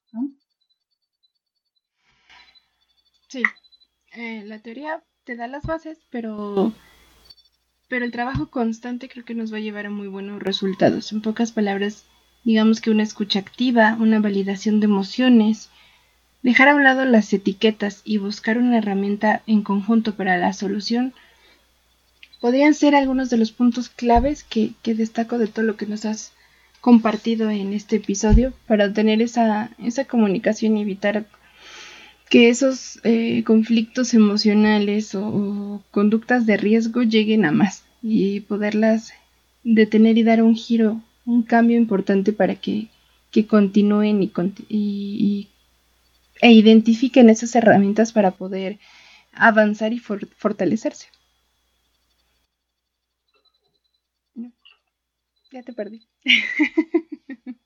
[3.27, 3.43] Sí,
[4.13, 6.73] eh, la teoría te da las bases, pero,
[7.87, 11.13] pero el trabajo constante creo que nos va a llevar a muy buenos resultados.
[11.13, 12.05] En pocas palabras,
[12.43, 15.69] digamos que una escucha activa, una validación de emociones,
[16.41, 21.13] dejar a un lado las etiquetas y buscar una herramienta en conjunto para la solución
[22.41, 26.33] podrían ser algunos de los puntos claves que, destaco de todo lo que nos has
[26.81, 29.69] compartido en este episodio para tener esa,
[30.09, 31.25] comunicación y evitar
[32.29, 39.13] que esos eh, conflictos emocionales o, conductas de riesgo lleguen a más y poderlas
[39.63, 42.87] detener y dar un giro, un cambio importante para que,
[43.47, 44.29] continúen
[44.67, 45.47] y,
[46.41, 48.79] e identifiquen esas herramientas para poder
[49.31, 51.07] avanzar y fortalecerse.
[55.51, 56.07] Ya te perdí.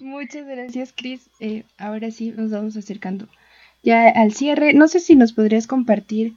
[0.00, 1.30] Muchas gracias, Cris.
[1.40, 3.28] Eh, ahora sí nos vamos acercando
[3.82, 4.74] ya al cierre.
[4.74, 6.34] No sé si nos podrías compartir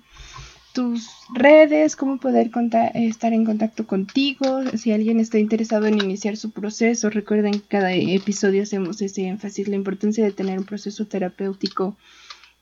[0.74, 2.52] tus redes, cómo poder
[2.94, 7.10] estar en contacto contigo, si alguien está interesado en iniciar su proceso.
[7.10, 11.98] Recuerden que cada episodio hacemos ese énfasis, la importancia de tener un proceso terapéutico.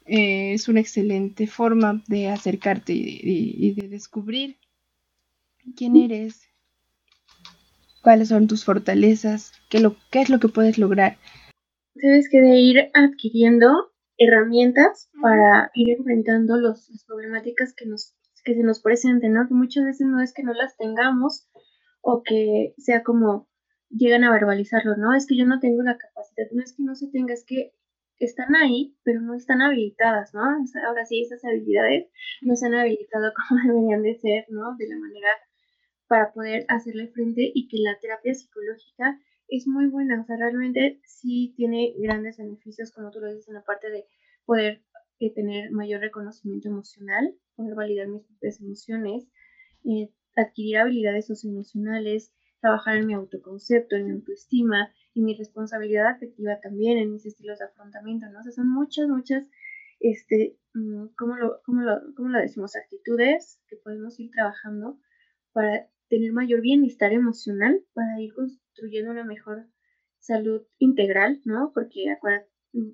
[0.06, 4.58] Eh, es una excelente forma de acercarte y de descubrir
[5.76, 6.47] quién eres,
[8.08, 11.18] cuáles son tus fortalezas, qué, lo, qué es lo que puedes lograr.
[11.94, 13.68] Sabes que de ir adquiriendo
[14.18, 19.46] herramientas para ir enfrentando los, las problemáticas que, nos, que se nos presenten, ¿no?
[19.50, 21.50] Que muchas veces no es que no las tengamos
[22.00, 23.50] o que sea como
[23.90, 25.14] llegan a verbalizarlo, ¿no?
[25.14, 27.74] Es que yo no tengo la capacidad, no es que no se tenga, es que
[28.20, 30.44] están ahí, pero no están habilitadas, ¿no?
[30.88, 32.08] Ahora sí, esas habilidades
[32.40, 34.78] no se han habilitado como deberían de ser, ¿no?
[34.78, 35.28] De la manera
[36.08, 41.00] para poder hacerle frente y que la terapia psicológica es muy buena, o sea, realmente
[41.06, 44.06] sí tiene grandes beneficios, como tú lo dices, en la parte de
[44.46, 44.82] poder
[45.20, 49.28] eh, tener mayor reconocimiento emocional, poder validar mis propias emociones,
[49.86, 56.60] eh, adquirir habilidades socioemocionales, trabajar en mi autoconcepto, en mi autoestima, en mi responsabilidad afectiva
[56.62, 58.40] también, en mis estilos de afrontamiento, ¿no?
[58.40, 59.48] O sea, son muchas, muchas,
[60.00, 62.76] este, mm, ¿cómo lo, cómo lo, cómo lo decimos?
[62.76, 65.00] Actitudes que podemos ir trabajando
[65.54, 69.68] para tener mayor bienestar emocional para ir construyendo una mejor
[70.20, 71.72] salud integral, ¿no?
[71.74, 72.06] Porque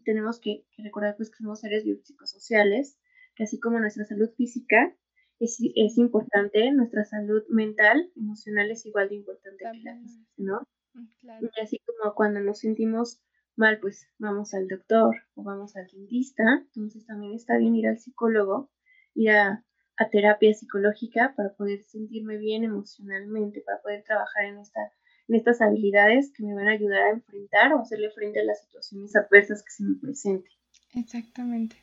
[0.05, 2.99] tenemos que, recordar pues que somos seres biopsicosociales,
[3.36, 4.95] que así como nuestra salud física
[5.39, 10.68] es, es, importante, nuestra salud mental, emocional es igual de importante que la física, ¿no?
[10.93, 13.20] Mm, y así como cuando nos sentimos
[13.55, 16.43] mal, pues vamos al doctor o vamos al dentista,
[16.76, 18.72] entonces también está bien ir al psicólogo,
[19.16, 19.66] ir a
[19.97, 24.91] a terapia psicológica para poder sentirme bien emocionalmente, para poder trabajar en, esta,
[25.27, 28.61] en estas habilidades que me van a ayudar a enfrentar o hacerle frente a las
[28.61, 30.51] situaciones adversas que se me presenten.
[30.95, 31.75] Exactamente.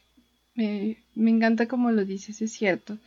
[0.54, 2.98] me encanta como lo dices, es cierto.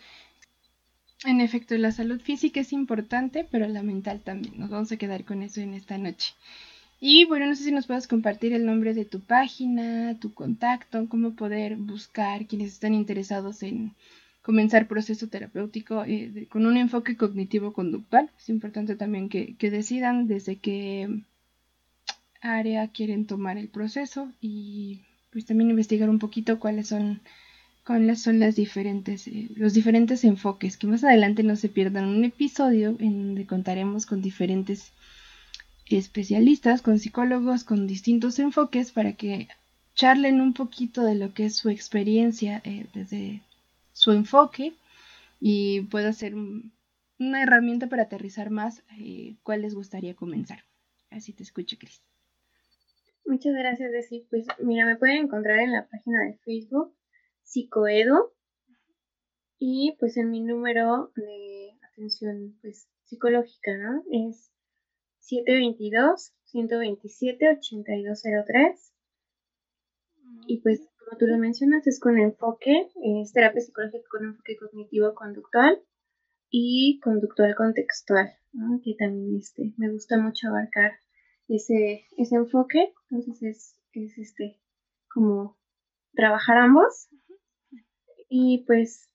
[1.26, 4.60] En efecto, la salud física es importante, pero la mental también.
[4.60, 6.34] Nos vamos a quedar con eso en esta noche.
[7.00, 11.08] Y bueno, no sé si nos puedes compartir el nombre de tu página, tu contacto,
[11.10, 13.94] cómo poder buscar quienes están interesados en
[14.44, 18.30] comenzar proceso terapéutico eh, con un enfoque cognitivo-conductual.
[18.38, 21.10] Es importante también que, decidan desde qué
[22.42, 27.22] área quieren tomar el proceso y pues también investigar un poquito cuáles son
[27.86, 32.24] cuáles son las diferentes, eh, los diferentes enfoques, que más adelante no se pierdan un
[32.24, 34.92] episodio en donde contaremos con diferentes
[35.90, 39.48] especialistas, con psicólogos, con distintos enfoques para que
[39.96, 43.42] charlen un poquito de lo que es su experiencia eh, desde
[43.94, 44.74] su enfoque
[45.40, 50.66] y pueda ser una herramienta para aterrizar más eh, cuál les gustaría comenzar.
[51.10, 52.02] Así te escucho, Cris.
[53.26, 54.28] Muchas gracias, Desi.
[54.30, 56.94] Pues mira, me pueden encontrar en la página de Facebook
[57.44, 58.34] Psicoedo
[59.60, 64.04] y pues en mi número de atención pues psicológica, ¿no?
[64.12, 64.52] Es
[65.20, 68.94] 722 127 8203
[70.48, 75.14] y pues como tú lo mencionas es con enfoque, es terapia psicológica con enfoque cognitivo
[75.14, 75.82] conductual
[76.50, 78.80] y conductual contextual, ¿no?
[78.84, 80.94] que también este, me gusta mucho abarcar
[81.48, 84.60] ese, ese enfoque, entonces es, es este
[85.14, 85.58] como
[86.14, 87.10] trabajar ambos
[88.30, 89.10] y pues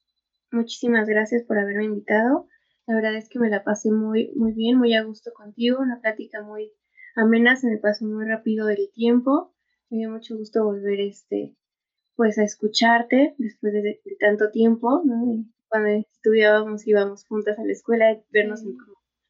[0.53, 2.47] muchísimas gracias por haberme invitado.
[2.87, 6.01] La verdad es que me la pasé muy, muy bien, muy a gusto contigo, una
[6.01, 6.73] plática muy
[7.17, 9.55] amena, se me pasó muy rápido el tiempo.
[9.91, 11.57] Me dio mucho gusto volver este,
[12.19, 15.47] pues a escucharte después de, tanto tiempo, ¿no?
[15.69, 18.63] cuando estudiábamos, íbamos juntas a la escuela, vernos,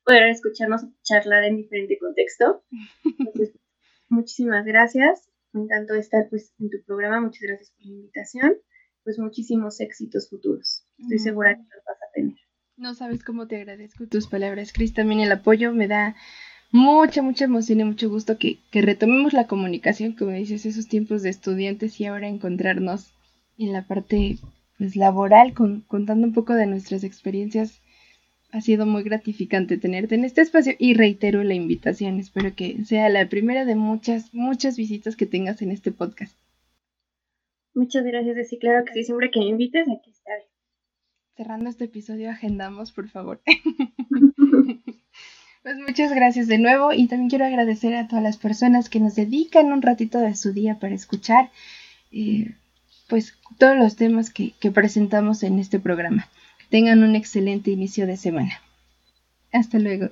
[0.04, 2.64] poder escucharnos charlar en diferente contexto.
[3.04, 3.54] Entonces,
[4.08, 5.28] muchísimas gracias.
[5.52, 7.20] Me encantó estar pues en tu programa.
[7.20, 8.56] Muchas gracias por la invitación
[9.08, 10.84] pues muchísimos éxitos futuros.
[10.98, 12.36] Estoy segura que los vas a tener.
[12.76, 14.92] No sabes cómo te agradezco tus palabras, Cris.
[14.92, 16.14] También el apoyo me da
[16.70, 21.30] mucha, mucha emoción y mucho gusto que, retomemos la comunicación, como dices, esos tiempos de
[21.30, 23.12] estudiantes y ahora encontrarnos
[23.58, 24.38] en la parte
[24.78, 27.80] pues, laboral, contando un poco de nuestras experiencias.
[28.50, 32.18] Ha sido muy gratificante tenerte en este espacio y reitero la invitación.
[32.18, 36.34] Espero que sea la primera de muchas, muchas visitas que tengas en este podcast.
[37.74, 38.58] Muchas gracias, Desi.
[38.58, 40.48] Claro que sí, siempre que me invites, aquí estaré.
[41.36, 43.40] Cerrando este episodio, agendamos, por favor.
[45.68, 49.14] pues muchas gracias de nuevo y también quiero agradecer a todas las personas que nos
[49.16, 51.50] dedican un ratito de su día para escuchar
[52.10, 52.54] eh,
[53.06, 56.26] pues todos los temas que, que presentamos en este programa.
[56.70, 58.62] tengan un excelente inicio de semana.
[59.52, 60.08] Hasta luego.